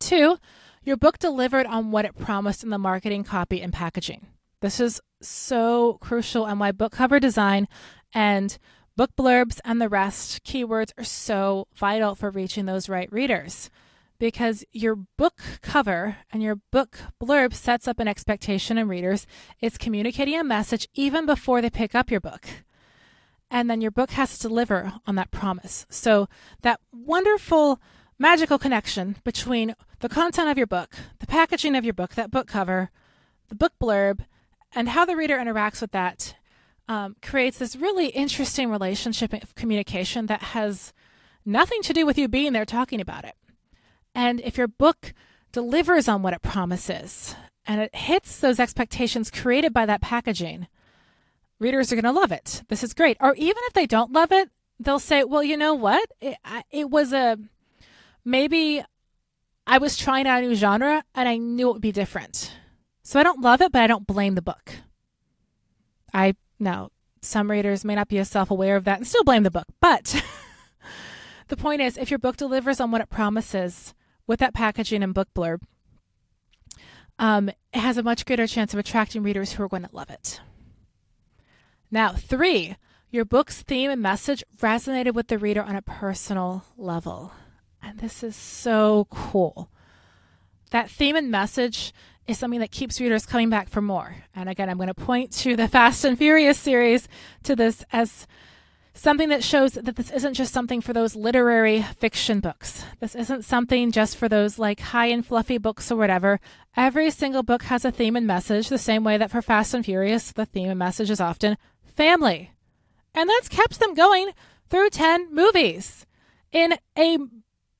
Two, 0.00 0.38
your 0.82 0.96
book 0.96 1.18
delivered 1.18 1.66
on 1.66 1.92
what 1.92 2.04
it 2.04 2.18
promised 2.18 2.64
in 2.64 2.70
the 2.70 2.78
marketing, 2.78 3.22
copy, 3.22 3.60
and 3.60 3.72
packaging. 3.72 4.26
This 4.60 4.80
is 4.80 5.00
so 5.22 5.98
crucial 6.00 6.46
and 6.46 6.58
why 6.58 6.72
book 6.72 6.92
cover 6.92 7.20
design 7.20 7.68
and 8.12 8.58
Book 9.00 9.16
blurbs 9.16 9.60
and 9.64 9.80
the 9.80 9.88
rest 9.88 10.44
keywords 10.44 10.92
are 10.98 11.04
so 11.04 11.66
vital 11.74 12.14
for 12.14 12.28
reaching 12.28 12.66
those 12.66 12.90
right 12.90 13.10
readers 13.10 13.70
because 14.18 14.62
your 14.72 14.94
book 14.94 15.40
cover 15.62 16.18
and 16.30 16.42
your 16.42 16.56
book 16.70 16.98
blurb 17.18 17.54
sets 17.54 17.88
up 17.88 17.98
an 17.98 18.06
expectation 18.06 18.76
in 18.76 18.88
readers. 18.88 19.26
It's 19.58 19.78
communicating 19.78 20.38
a 20.38 20.44
message 20.44 20.86
even 20.92 21.24
before 21.24 21.62
they 21.62 21.70
pick 21.70 21.94
up 21.94 22.10
your 22.10 22.20
book. 22.20 22.46
And 23.50 23.70
then 23.70 23.80
your 23.80 23.90
book 23.90 24.10
has 24.10 24.36
to 24.36 24.48
deliver 24.48 24.92
on 25.06 25.14
that 25.14 25.30
promise. 25.30 25.86
So 25.88 26.28
that 26.60 26.80
wonderful 26.92 27.80
magical 28.18 28.58
connection 28.58 29.16
between 29.24 29.76
the 30.00 30.10
content 30.10 30.50
of 30.50 30.58
your 30.58 30.66
book, 30.66 30.94
the 31.20 31.26
packaging 31.26 31.74
of 31.74 31.86
your 31.86 31.94
book, 31.94 32.16
that 32.16 32.30
book 32.30 32.48
cover, 32.48 32.90
the 33.48 33.54
book 33.54 33.72
blurb, 33.80 34.26
and 34.74 34.90
how 34.90 35.06
the 35.06 35.16
reader 35.16 35.38
interacts 35.38 35.80
with 35.80 35.92
that 35.92 36.34
um, 36.90 37.14
creates 37.22 37.58
this 37.58 37.76
really 37.76 38.08
interesting 38.08 38.68
relationship 38.68 39.32
of 39.32 39.54
communication 39.54 40.26
that 40.26 40.42
has 40.42 40.92
nothing 41.46 41.82
to 41.82 41.92
do 41.92 42.04
with 42.04 42.18
you 42.18 42.26
being 42.26 42.52
there 42.52 42.64
talking 42.64 43.00
about 43.00 43.24
it. 43.24 43.36
And 44.12 44.40
if 44.40 44.58
your 44.58 44.66
book 44.66 45.14
delivers 45.52 46.08
on 46.08 46.22
what 46.22 46.34
it 46.34 46.42
promises 46.42 47.36
and 47.64 47.80
it 47.80 47.94
hits 47.94 48.40
those 48.40 48.58
expectations 48.58 49.30
created 49.30 49.72
by 49.72 49.86
that 49.86 50.00
packaging, 50.00 50.66
readers 51.60 51.92
are 51.92 51.94
going 51.94 52.12
to 52.12 52.20
love 52.20 52.32
it. 52.32 52.64
This 52.66 52.82
is 52.82 52.92
great. 52.92 53.16
Or 53.20 53.36
even 53.36 53.62
if 53.68 53.72
they 53.72 53.86
don't 53.86 54.10
love 54.10 54.32
it, 54.32 54.50
they'll 54.80 54.98
say, 54.98 55.22
well, 55.22 55.44
you 55.44 55.56
know 55.56 55.74
what? 55.74 56.10
It, 56.20 56.38
it 56.72 56.90
was 56.90 57.12
a 57.12 57.38
maybe 58.24 58.82
I 59.64 59.78
was 59.78 59.96
trying 59.96 60.26
out 60.26 60.42
a 60.42 60.46
new 60.48 60.56
genre 60.56 61.04
and 61.14 61.28
I 61.28 61.36
knew 61.36 61.70
it 61.70 61.74
would 61.74 61.82
be 61.82 61.92
different. 61.92 62.52
So 63.04 63.20
I 63.20 63.22
don't 63.22 63.42
love 63.42 63.60
it, 63.60 63.70
but 63.70 63.80
I 63.80 63.86
don't 63.86 64.08
blame 64.08 64.34
the 64.34 64.42
book. 64.42 64.72
I 66.12 66.34
now, 66.60 66.90
some 67.22 67.50
readers 67.50 67.84
may 67.84 67.94
not 67.94 68.08
be 68.08 68.18
as 68.18 68.28
self 68.28 68.50
aware 68.50 68.76
of 68.76 68.84
that 68.84 68.98
and 68.98 69.06
still 69.06 69.24
blame 69.24 69.42
the 69.42 69.50
book, 69.50 69.66
but 69.80 70.22
the 71.48 71.56
point 71.56 71.80
is 71.80 71.96
if 71.96 72.10
your 72.10 72.18
book 72.18 72.36
delivers 72.36 72.80
on 72.80 72.90
what 72.90 73.00
it 73.00 73.10
promises 73.10 73.94
with 74.26 74.40
that 74.40 74.54
packaging 74.54 75.02
and 75.02 75.14
book 75.14 75.28
blurb, 75.34 75.60
um, 77.18 77.48
it 77.48 77.80
has 77.80 77.96
a 77.96 78.02
much 78.02 78.24
greater 78.24 78.46
chance 78.46 78.72
of 78.72 78.78
attracting 78.78 79.22
readers 79.22 79.52
who 79.52 79.62
are 79.62 79.68
going 79.68 79.82
to 79.82 79.94
love 79.94 80.10
it. 80.10 80.40
Now, 81.90 82.12
three, 82.12 82.76
your 83.10 83.24
book's 83.24 83.62
theme 83.62 83.90
and 83.90 84.00
message 84.00 84.44
resonated 84.58 85.14
with 85.14 85.28
the 85.28 85.38
reader 85.38 85.62
on 85.62 85.76
a 85.76 85.82
personal 85.82 86.64
level. 86.76 87.32
And 87.82 87.98
this 87.98 88.22
is 88.22 88.36
so 88.36 89.06
cool. 89.10 89.70
That 90.70 90.88
theme 90.88 91.16
and 91.16 91.30
message 91.30 91.92
is 92.30 92.38
something 92.38 92.60
that 92.60 92.70
keeps 92.70 93.00
readers 93.00 93.26
coming 93.26 93.50
back 93.50 93.68
for 93.68 93.82
more. 93.82 94.16
And 94.34 94.48
again, 94.48 94.68
I'm 94.68 94.76
going 94.76 94.88
to 94.88 94.94
point 94.94 95.32
to 95.38 95.56
the 95.56 95.68
Fast 95.68 96.04
and 96.04 96.16
Furious 96.16 96.58
series 96.58 97.08
to 97.42 97.54
this 97.54 97.84
as 97.92 98.26
something 98.94 99.28
that 99.30 99.44
shows 99.44 99.72
that 99.72 99.96
this 99.96 100.10
isn't 100.10 100.34
just 100.34 100.52
something 100.52 100.80
for 100.80 100.92
those 100.92 101.16
literary 101.16 101.82
fiction 101.98 102.40
books. 102.40 102.84
This 103.00 103.14
isn't 103.14 103.44
something 103.44 103.92
just 103.92 104.16
for 104.16 104.28
those 104.28 104.58
like 104.58 104.80
high 104.80 105.06
and 105.06 105.24
fluffy 105.24 105.58
books 105.58 105.90
or 105.90 105.96
whatever. 105.96 106.40
Every 106.76 107.10
single 107.10 107.42
book 107.42 107.64
has 107.64 107.84
a 107.84 107.90
theme 107.90 108.16
and 108.16 108.26
message, 108.26 108.68
the 108.68 108.78
same 108.78 109.04
way 109.04 109.16
that 109.16 109.30
for 109.30 109.42
Fast 109.42 109.74
and 109.74 109.84
Furious, 109.84 110.32
the 110.32 110.46
theme 110.46 110.70
and 110.70 110.78
message 110.78 111.10
is 111.10 111.20
often 111.20 111.56
family. 111.84 112.52
And 113.14 113.28
that's 113.28 113.48
kept 113.48 113.80
them 113.80 113.94
going 113.94 114.30
through 114.68 114.90
10 114.90 115.34
movies 115.34 116.06
in 116.52 116.74
a 116.96 117.18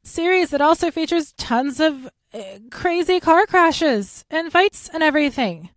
series 0.03 0.51
that 0.51 0.61
also 0.61 0.91
features 0.91 1.33
tons 1.33 1.81
of 1.81 2.09
uh, 2.33 2.41
crazy 2.71 3.21
car 3.21 3.47
crashes 3.47 4.25
and 4.31 4.53
fights 4.53 4.89
and 4.93 5.03
everything. 5.03 5.71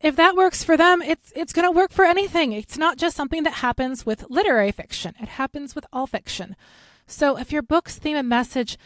If 0.00 0.16
that 0.16 0.36
works 0.36 0.62
for 0.62 0.76
them, 0.76 1.00
it's 1.00 1.32
it's 1.34 1.52
going 1.52 1.66
to 1.66 1.70
work 1.70 1.90
for 1.90 2.04
anything. 2.04 2.52
It's 2.52 2.76
not 2.76 2.98
just 2.98 3.16
something 3.16 3.42
that 3.44 3.54
happens 3.54 4.04
with 4.04 4.28
literary 4.28 4.70
fiction. 4.70 5.14
It 5.18 5.28
happens 5.28 5.74
with 5.74 5.86
all 5.92 6.06
fiction. 6.06 6.56
So 7.06 7.38
if 7.38 7.52
your 7.52 7.62
book's 7.62 7.98
theme 7.98 8.16
and 8.16 8.28
message 8.28 8.76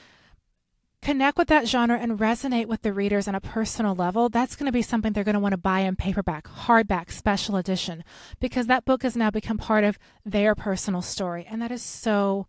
connect 1.02 1.38
with 1.38 1.48
that 1.48 1.66
genre 1.66 1.96
and 1.98 2.18
resonate 2.18 2.66
with 2.66 2.82
the 2.82 2.92
readers 2.92 3.28
on 3.28 3.34
a 3.34 3.40
personal 3.40 3.94
level, 3.94 4.28
that's 4.28 4.56
going 4.56 4.66
to 4.66 4.72
be 4.72 4.82
something 4.82 5.12
they're 5.12 5.24
going 5.24 5.34
to 5.34 5.40
want 5.40 5.52
to 5.52 5.58
buy 5.58 5.80
in 5.80 5.96
paperback, 5.96 6.44
hardback, 6.44 7.10
special 7.10 7.56
edition, 7.56 8.02
because 8.40 8.66
that 8.66 8.84
book 8.84 9.02
has 9.02 9.16
now 9.16 9.30
become 9.30 9.58
part 9.58 9.84
of 9.84 9.98
their 10.24 10.54
personal 10.54 11.02
story. 11.02 11.46
And 11.48 11.62
that 11.62 11.70
is 11.70 11.82
so 11.82 12.46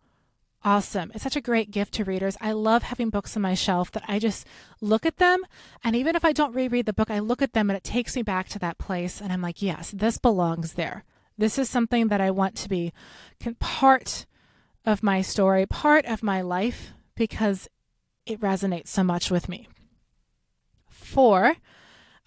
awesome. 0.64 1.12
It's 1.14 1.24
such 1.24 1.36
a 1.36 1.42
great 1.42 1.72
gift 1.72 1.94
to 1.96 2.04
readers. 2.04 2.38
I 2.42 2.52
love 2.52 2.84
having 2.84 3.10
books 3.10 3.36
on 3.36 3.42
my 3.42 3.54
shelf 3.54 3.92
that 3.92 4.04
I 4.08 4.20
just 4.20 4.46
look 4.82 5.06
at 5.06 5.18
them. 5.18 5.46
And 5.84 5.96
even 5.96 6.16
if 6.16 6.26
I 6.26 6.32
don't 6.32 6.56
reread 6.56 6.86
the 6.86 6.94
book, 6.94 7.10
I 7.10 7.20
look 7.20 7.42
at 7.42 7.54
them 7.54 7.70
and 7.70 7.78
it 7.78 7.84
takes 7.84 8.16
me 8.16 8.22
back 8.22 8.50
to 8.50 8.60
that 8.60 8.78
place. 8.78 9.22
And 9.22 9.32
I'm 9.32 9.42
like, 9.42 9.62
yes, 9.62 9.92
this 9.92 10.18
belongs 10.18 10.74
there. 10.74 11.04
This 11.38 11.58
is 11.58 11.70
something 11.70 12.10
that 12.10 12.22
I 12.22 12.32
want 12.32 12.56
to 12.58 12.70
be 12.70 12.92
part 13.60 14.26
of 14.86 15.04
my 15.04 15.22
story, 15.22 15.66
part 15.66 16.06
of 16.06 16.24
my 16.24 16.42
life, 16.42 16.92
because 17.16 17.70
it 18.26 18.42
resonates 18.42 18.88
so 18.90 19.04
much 19.04 19.32
with 19.32 19.48
me. 19.48 19.68
Four, 20.90 21.56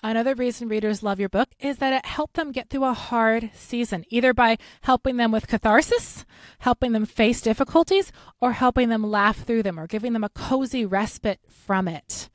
Another 0.05 0.35
reason 0.35 0.69
readers 0.69 1.05
love 1.05 1.21
your 1.21 1.29
book 1.29 1.51
is 1.61 1.79
that 1.79 1.93
it 1.93 2.05
helped 2.05 2.35
them 2.35 2.51
get 2.51 2.69
through 2.69 2.85
a 2.85 2.93
hard 2.93 3.51
season, 3.55 4.05
either 4.09 4.35
by 4.35 4.59
helping 4.81 5.17
them 5.17 5.31
with 5.31 5.47
catharsis, 5.47 6.25
helping 6.59 6.91
them 6.91 7.07
face 7.07 7.41
difficulties, 7.41 8.11
or 8.41 8.53
helping 8.53 8.89
them 8.89 9.05
laugh 9.05 9.45
through 9.45 9.63
them, 9.63 9.79
or 9.79 9.87
giving 9.87 10.13
them 10.13 10.25
a 10.25 10.29
cozy 10.31 10.85
respite 10.85 11.39
from 11.49 11.87
it. 11.87 12.29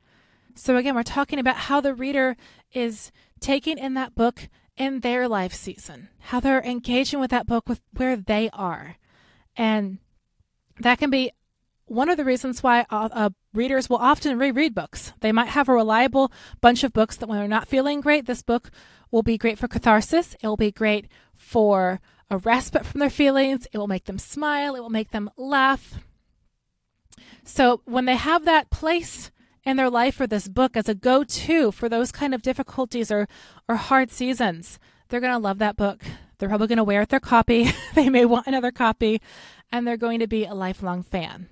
So, 0.54 0.76
again, 0.76 0.94
we're 0.94 1.02
talking 1.02 1.38
about 1.38 1.56
how 1.56 1.82
the 1.82 1.94
reader 1.94 2.36
is 2.72 3.12
taking 3.38 3.76
in 3.76 3.92
that 3.94 4.14
book 4.14 4.48
in 4.78 5.00
their 5.00 5.28
life 5.28 5.52
season, 5.52 6.08
how 6.18 6.40
they're 6.40 6.62
engaging 6.62 7.20
with 7.20 7.30
that 7.30 7.46
book 7.46 7.68
with 7.68 7.82
where 7.92 8.16
they 8.16 8.48
are. 8.54 8.96
And 9.56 9.98
that 10.80 10.98
can 10.98 11.10
be 11.10 11.32
one 11.88 12.08
of 12.08 12.16
the 12.16 12.24
reasons 12.24 12.62
why 12.62 12.86
uh, 12.90 13.08
uh, 13.12 13.30
readers 13.54 13.88
will 13.88 13.96
often 13.96 14.38
reread 14.38 14.74
books. 14.74 15.12
They 15.20 15.32
might 15.32 15.48
have 15.48 15.68
a 15.68 15.74
reliable 15.74 16.32
bunch 16.60 16.84
of 16.84 16.92
books 16.92 17.16
that 17.16 17.28
when 17.28 17.38
they're 17.38 17.48
not 17.48 17.68
feeling 17.68 18.00
great, 18.00 18.26
this 18.26 18.42
book 18.42 18.70
will 19.10 19.22
be 19.22 19.38
great 19.38 19.58
for 19.58 19.68
catharsis. 19.68 20.36
It 20.40 20.46
will 20.46 20.56
be 20.56 20.70
great 20.70 21.08
for 21.34 22.00
a 22.30 22.38
respite 22.38 22.86
from 22.86 23.00
their 23.00 23.10
feelings. 23.10 23.66
It 23.72 23.78
will 23.78 23.86
make 23.86 24.04
them 24.04 24.18
smile. 24.18 24.74
It 24.74 24.80
will 24.80 24.90
make 24.90 25.10
them 25.10 25.30
laugh. 25.36 25.94
So 27.44 27.80
when 27.84 28.04
they 28.04 28.16
have 28.16 28.44
that 28.44 28.70
place 28.70 29.30
in 29.64 29.76
their 29.76 29.90
life 29.90 30.14
for 30.14 30.26
this 30.26 30.48
book 30.48 30.76
as 30.76 30.88
a 30.88 30.94
go 30.94 31.24
to 31.24 31.72
for 31.72 31.88
those 31.88 32.12
kind 32.12 32.34
of 32.34 32.42
difficulties 32.42 33.10
or, 33.10 33.26
or 33.68 33.76
hard 33.76 34.10
seasons, 34.10 34.78
they're 35.08 35.20
going 35.20 35.32
to 35.32 35.38
love 35.38 35.58
that 35.58 35.76
book. 35.76 36.02
They're 36.38 36.48
probably 36.48 36.68
going 36.68 36.78
to 36.78 36.84
wear 36.84 37.04
their 37.06 37.20
copy. 37.20 37.70
they 37.94 38.08
may 38.08 38.24
want 38.24 38.46
another 38.46 38.70
copy, 38.70 39.20
and 39.72 39.86
they're 39.86 39.96
going 39.96 40.20
to 40.20 40.28
be 40.28 40.44
a 40.44 40.54
lifelong 40.54 41.02
fan. 41.02 41.48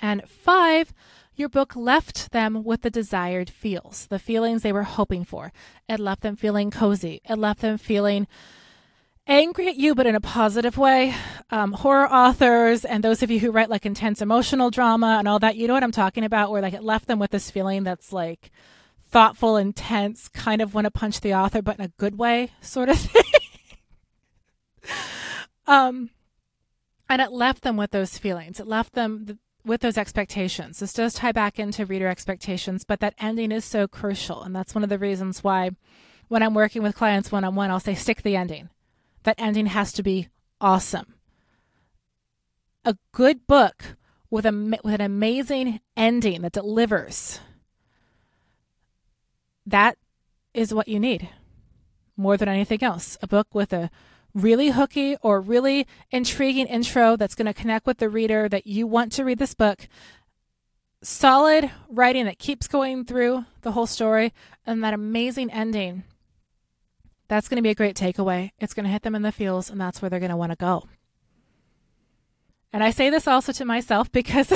And 0.00 0.28
five, 0.28 0.92
your 1.34 1.48
book 1.48 1.74
left 1.74 2.32
them 2.32 2.64
with 2.64 2.82
the 2.82 2.90
desired 2.90 3.50
feels, 3.50 4.06
the 4.06 4.18
feelings 4.18 4.62
they 4.62 4.72
were 4.72 4.82
hoping 4.82 5.24
for. 5.24 5.52
It 5.88 6.00
left 6.00 6.22
them 6.22 6.36
feeling 6.36 6.70
cozy. 6.70 7.22
It 7.28 7.36
left 7.36 7.60
them 7.60 7.78
feeling 7.78 8.26
angry 9.26 9.68
at 9.68 9.76
you, 9.76 9.94
but 9.94 10.06
in 10.06 10.14
a 10.14 10.20
positive 10.20 10.76
way. 10.76 11.14
Um, 11.50 11.72
horror 11.72 12.12
authors 12.12 12.84
and 12.84 13.02
those 13.02 13.22
of 13.22 13.30
you 13.30 13.40
who 13.40 13.50
write 13.50 13.70
like 13.70 13.86
intense 13.86 14.20
emotional 14.20 14.70
drama 14.70 15.16
and 15.18 15.28
all 15.28 15.38
that, 15.38 15.56
you 15.56 15.66
know 15.66 15.74
what 15.74 15.84
I'm 15.84 15.92
talking 15.92 16.24
about, 16.24 16.50
where 16.50 16.62
like 16.62 16.74
it 16.74 16.82
left 16.82 17.06
them 17.06 17.18
with 17.18 17.30
this 17.30 17.50
feeling 17.50 17.84
that's 17.84 18.12
like 18.12 18.50
thoughtful, 19.10 19.56
intense, 19.56 20.28
kind 20.28 20.60
of 20.60 20.74
want 20.74 20.84
to 20.84 20.90
punch 20.90 21.20
the 21.20 21.34
author, 21.34 21.62
but 21.62 21.78
in 21.78 21.84
a 21.84 21.92
good 21.96 22.18
way, 22.18 22.50
sort 22.60 22.88
of 22.88 22.98
thing. 22.98 23.22
um, 25.66 26.10
and 27.08 27.20
it 27.22 27.32
left 27.32 27.62
them 27.62 27.76
with 27.76 27.90
those 27.90 28.18
feelings. 28.18 28.60
It 28.60 28.66
left 28.66 28.92
them 28.92 29.38
with 29.64 29.80
those 29.80 29.98
expectations. 29.98 30.80
This 30.80 30.92
does 30.92 31.14
tie 31.14 31.32
back 31.32 31.58
into 31.58 31.86
reader 31.86 32.08
expectations, 32.08 32.84
but 32.84 33.00
that 33.00 33.14
ending 33.18 33.52
is 33.52 33.64
so 33.64 33.86
crucial. 33.86 34.42
And 34.42 34.54
that's 34.54 34.74
one 34.74 34.84
of 34.84 34.90
the 34.90 34.98
reasons 34.98 35.44
why 35.44 35.70
when 36.28 36.42
I'm 36.42 36.54
working 36.54 36.82
with 36.82 36.94
clients 36.94 37.32
one 37.32 37.44
on 37.44 37.54
one, 37.54 37.70
I'll 37.70 37.80
say, 37.80 37.94
stick 37.94 38.22
the 38.22 38.36
ending. 38.36 38.70
That 39.24 39.34
ending 39.38 39.66
has 39.66 39.92
to 39.94 40.02
be 40.02 40.28
awesome. 40.60 41.14
A 42.84 42.96
good 43.12 43.46
book 43.46 43.96
with, 44.30 44.46
a, 44.46 44.78
with 44.82 44.94
an 44.94 45.00
amazing 45.00 45.80
ending 45.96 46.42
that 46.42 46.52
delivers. 46.52 47.40
That 49.66 49.98
is 50.54 50.72
what 50.72 50.88
you 50.88 50.98
need 50.98 51.28
more 52.16 52.36
than 52.36 52.48
anything 52.48 52.82
else. 52.82 53.18
A 53.22 53.26
book 53.26 53.48
with 53.54 53.72
a 53.72 53.90
really 54.34 54.70
hooky 54.70 55.16
or 55.22 55.40
really 55.40 55.86
intriguing 56.10 56.66
intro 56.66 57.16
that's 57.16 57.34
going 57.34 57.46
to 57.46 57.54
connect 57.54 57.86
with 57.86 57.98
the 57.98 58.08
reader 58.08 58.48
that 58.48 58.66
you 58.66 58.86
want 58.86 59.12
to 59.12 59.24
read 59.24 59.38
this 59.38 59.54
book. 59.54 59.88
Solid 61.02 61.70
writing 61.88 62.26
that 62.26 62.38
keeps 62.38 62.68
going 62.68 63.04
through 63.04 63.44
the 63.62 63.72
whole 63.72 63.86
story 63.86 64.32
and 64.66 64.84
that 64.84 64.94
amazing 64.94 65.50
ending. 65.50 66.04
That's 67.28 67.48
going 67.48 67.56
to 67.56 67.62
be 67.62 67.70
a 67.70 67.74
great 67.74 67.96
takeaway. 67.96 68.50
It's 68.58 68.74
going 68.74 68.84
to 68.84 68.90
hit 68.90 69.02
them 69.02 69.14
in 69.14 69.22
the 69.22 69.32
feels, 69.32 69.70
and 69.70 69.80
that's 69.80 70.02
where 70.02 70.08
they're 70.08 70.18
going 70.18 70.30
to 70.30 70.36
want 70.36 70.52
to 70.52 70.56
go. 70.56 70.88
And 72.72 72.84
I 72.84 72.90
say 72.90 73.08
this 73.08 73.26
also 73.26 73.52
to 73.52 73.64
myself 73.64 74.10
because 74.12 74.52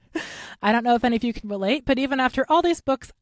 I 0.62 0.72
don't 0.72 0.84
know 0.84 0.94
if 0.94 1.04
any 1.04 1.16
of 1.16 1.24
you 1.24 1.32
can 1.32 1.48
relate, 1.48 1.84
but 1.86 1.98
even 1.98 2.20
after 2.20 2.44
all 2.48 2.62
these 2.62 2.80
books 2.80 3.12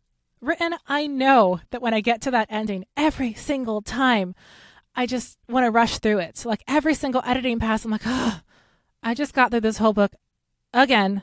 written, 0.41 0.75
I 0.87 1.07
know 1.07 1.61
that 1.71 1.83
when 1.83 1.95
I 1.95 2.01
get 2.01 2.21
to 2.23 2.31
that 2.33 2.49
ending, 2.51 2.85
every 2.97 3.35
single 3.35 3.83
time, 3.83 4.35
I 4.97 5.07
just 5.07 5.39
want 5.49 5.65
to 5.65 5.71
rush 5.71 5.99
through 5.99 6.19
it. 6.21 6.39
So 6.39 6.49
like 6.49 6.65
every 6.67 6.95
single 6.95 7.23
editing 7.25 7.61
pass, 7.61 7.85
I'm 7.85 7.91
like, 7.91 8.07
oh, 8.07 8.41
I 9.03 9.15
just 9.15 9.35
got 9.35 9.51
through 9.51 9.61
this 9.61 9.79
whole 9.79 9.93
book 9.93 10.13
again. 10.73 11.23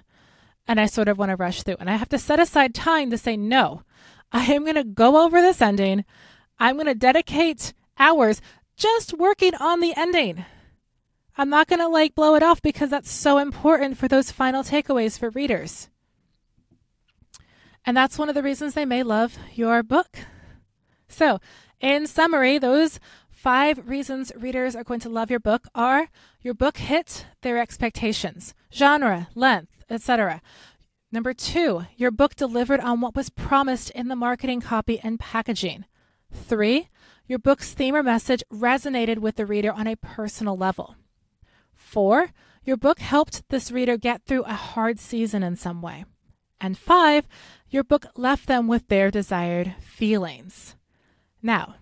And 0.68 0.80
I 0.80 0.86
sort 0.86 1.10
of 1.10 1.18
want 1.18 1.30
to 1.32 1.36
rush 1.36 1.64
through. 1.64 1.78
And 1.80 1.90
I 1.90 1.96
have 1.96 2.10
to 2.10 2.20
set 2.20 2.40
aside 2.40 2.74
time 2.74 3.10
to 3.10 3.18
say, 3.18 3.36
no, 3.36 3.82
I 4.32 4.46
am 4.46 4.64
going 4.64 4.76
to 4.76 4.84
go 4.84 5.26
over 5.26 5.42
this 5.42 5.62
ending. 5.62 6.06
I'm 6.60 6.76
going 6.76 6.86
to 6.86 6.96
dedicate 6.96 7.74
hours 7.98 8.40
just 8.78 9.18
working 9.18 9.56
on 9.56 9.80
the 9.80 9.94
ending. 9.98 10.46
I'm 11.36 11.50
not 11.50 11.68
going 11.68 11.80
to 11.80 11.88
like 11.88 12.16
blow 12.16 12.36
it 12.36 12.44
off 12.44 12.62
because 12.62 12.92
that's 12.92 13.12
so 13.12 13.40
important 13.40 13.98
for 13.98 14.08
those 14.08 14.32
final 14.32 14.64
takeaways 14.64 15.18
for 15.18 15.32
readers. 15.32 15.90
And 17.86 17.98
that's 17.98 18.18
one 18.18 18.30
of 18.30 18.36
the 18.36 18.44
reasons 18.44 18.74
they 18.74 18.86
may 18.86 19.04
love 19.04 19.38
your 19.54 19.84
book. 19.84 20.20
So, 21.10 21.40
in 21.82 22.08
summary, 22.08 22.58
those 22.58 23.00
Five 23.44 23.90
reasons 23.90 24.32
readers 24.38 24.74
are 24.74 24.86
going 24.86 25.02
to 25.02 25.10
love 25.10 25.30
your 25.30 25.42
book 25.42 25.68
are 25.76 26.08
your 26.40 26.54
book 26.54 26.78
hit 26.78 27.26
their 27.42 27.58
expectations, 27.58 28.54
genre, 28.74 29.28
length, 29.36 29.84
etc. 29.90 30.42
Number 31.12 31.34
two, 31.34 31.84
your 31.98 32.10
book 32.10 32.38
delivered 32.38 32.80
on 32.80 33.02
what 33.02 33.18
was 33.18 33.30
promised 33.30 33.90
in 33.90 34.08
the 34.08 34.16
marketing 34.16 34.62
copy 34.62 34.98
and 35.04 35.20
packaging. 35.20 35.84
Three, 36.32 36.88
your 37.28 37.38
book's 37.38 37.74
theme 37.74 37.98
or 37.98 38.02
message 38.02 38.46
resonated 38.50 39.18
with 39.18 39.36
the 39.36 39.46
reader 39.46 39.74
on 39.74 39.88
a 39.88 39.98
personal 39.98 40.56
level. 40.56 40.96
Four, 41.76 42.30
your 42.64 42.78
book 42.78 43.00
helped 43.00 43.50
this 43.50 43.74
reader 43.74 43.98
get 43.98 44.24
through 44.24 44.44
a 44.44 44.54
hard 44.54 45.02
season 45.02 45.44
in 45.44 45.58
some 45.58 45.82
way. 45.82 46.06
And 46.62 46.78
five, 46.78 47.28
your 47.70 47.84
book 47.84 48.06
left 48.16 48.48
them 48.48 48.70
with 48.70 48.88
their 48.88 49.12
desired 49.12 49.76
feelings. 49.82 50.78
Now, 51.42 51.76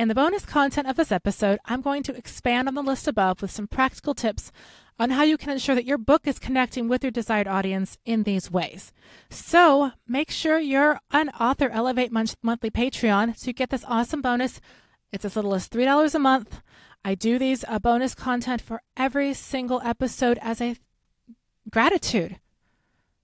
in 0.00 0.08
the 0.08 0.14
bonus 0.14 0.46
content 0.46 0.88
of 0.88 0.96
this 0.96 1.12
episode, 1.12 1.58
I'm 1.66 1.82
going 1.82 2.02
to 2.04 2.16
expand 2.16 2.68
on 2.68 2.74
the 2.74 2.82
list 2.82 3.06
above 3.06 3.42
with 3.42 3.50
some 3.50 3.68
practical 3.68 4.14
tips 4.14 4.50
on 4.98 5.10
how 5.10 5.24
you 5.24 5.36
can 5.36 5.50
ensure 5.50 5.74
that 5.74 5.84
your 5.84 5.98
book 5.98 6.26
is 6.26 6.38
connecting 6.38 6.88
with 6.88 7.04
your 7.04 7.10
desired 7.10 7.46
audience 7.46 7.98
in 8.06 8.22
these 8.22 8.50
ways. 8.50 8.94
So 9.28 9.92
make 10.08 10.30
sure 10.30 10.58
you're 10.58 11.00
an 11.10 11.28
Author 11.38 11.68
Elevate 11.68 12.10
monthly 12.10 12.70
Patreon 12.70 13.38
to 13.42 13.52
get 13.52 13.68
this 13.68 13.84
awesome 13.86 14.22
bonus. 14.22 14.58
It's 15.12 15.26
as 15.26 15.36
little 15.36 15.54
as 15.54 15.68
$3 15.68 16.14
a 16.14 16.18
month. 16.18 16.62
I 17.04 17.14
do 17.14 17.38
these 17.38 17.62
uh, 17.68 17.78
bonus 17.78 18.14
content 18.14 18.62
for 18.62 18.80
every 18.96 19.34
single 19.34 19.82
episode 19.84 20.38
as 20.40 20.62
a 20.62 20.76
gratitude 21.70 22.38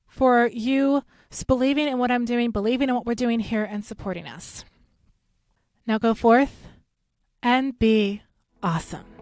for 0.07 0.51
you 0.53 1.05
believing 1.47 1.89
in 1.89 1.97
what 1.97 2.11
I'm 2.11 2.27
doing, 2.27 2.51
believing 2.51 2.91
in 2.91 2.95
what 2.95 3.07
we're 3.07 3.15
doing 3.15 3.41
here, 3.41 3.65
and 3.65 3.83
supporting 3.83 4.27
us. 4.27 4.67
Now 5.87 5.99
go 5.99 6.15
forth 6.15 6.67
and 7.43 7.79
be 7.79 8.23
awesome. 8.63 9.16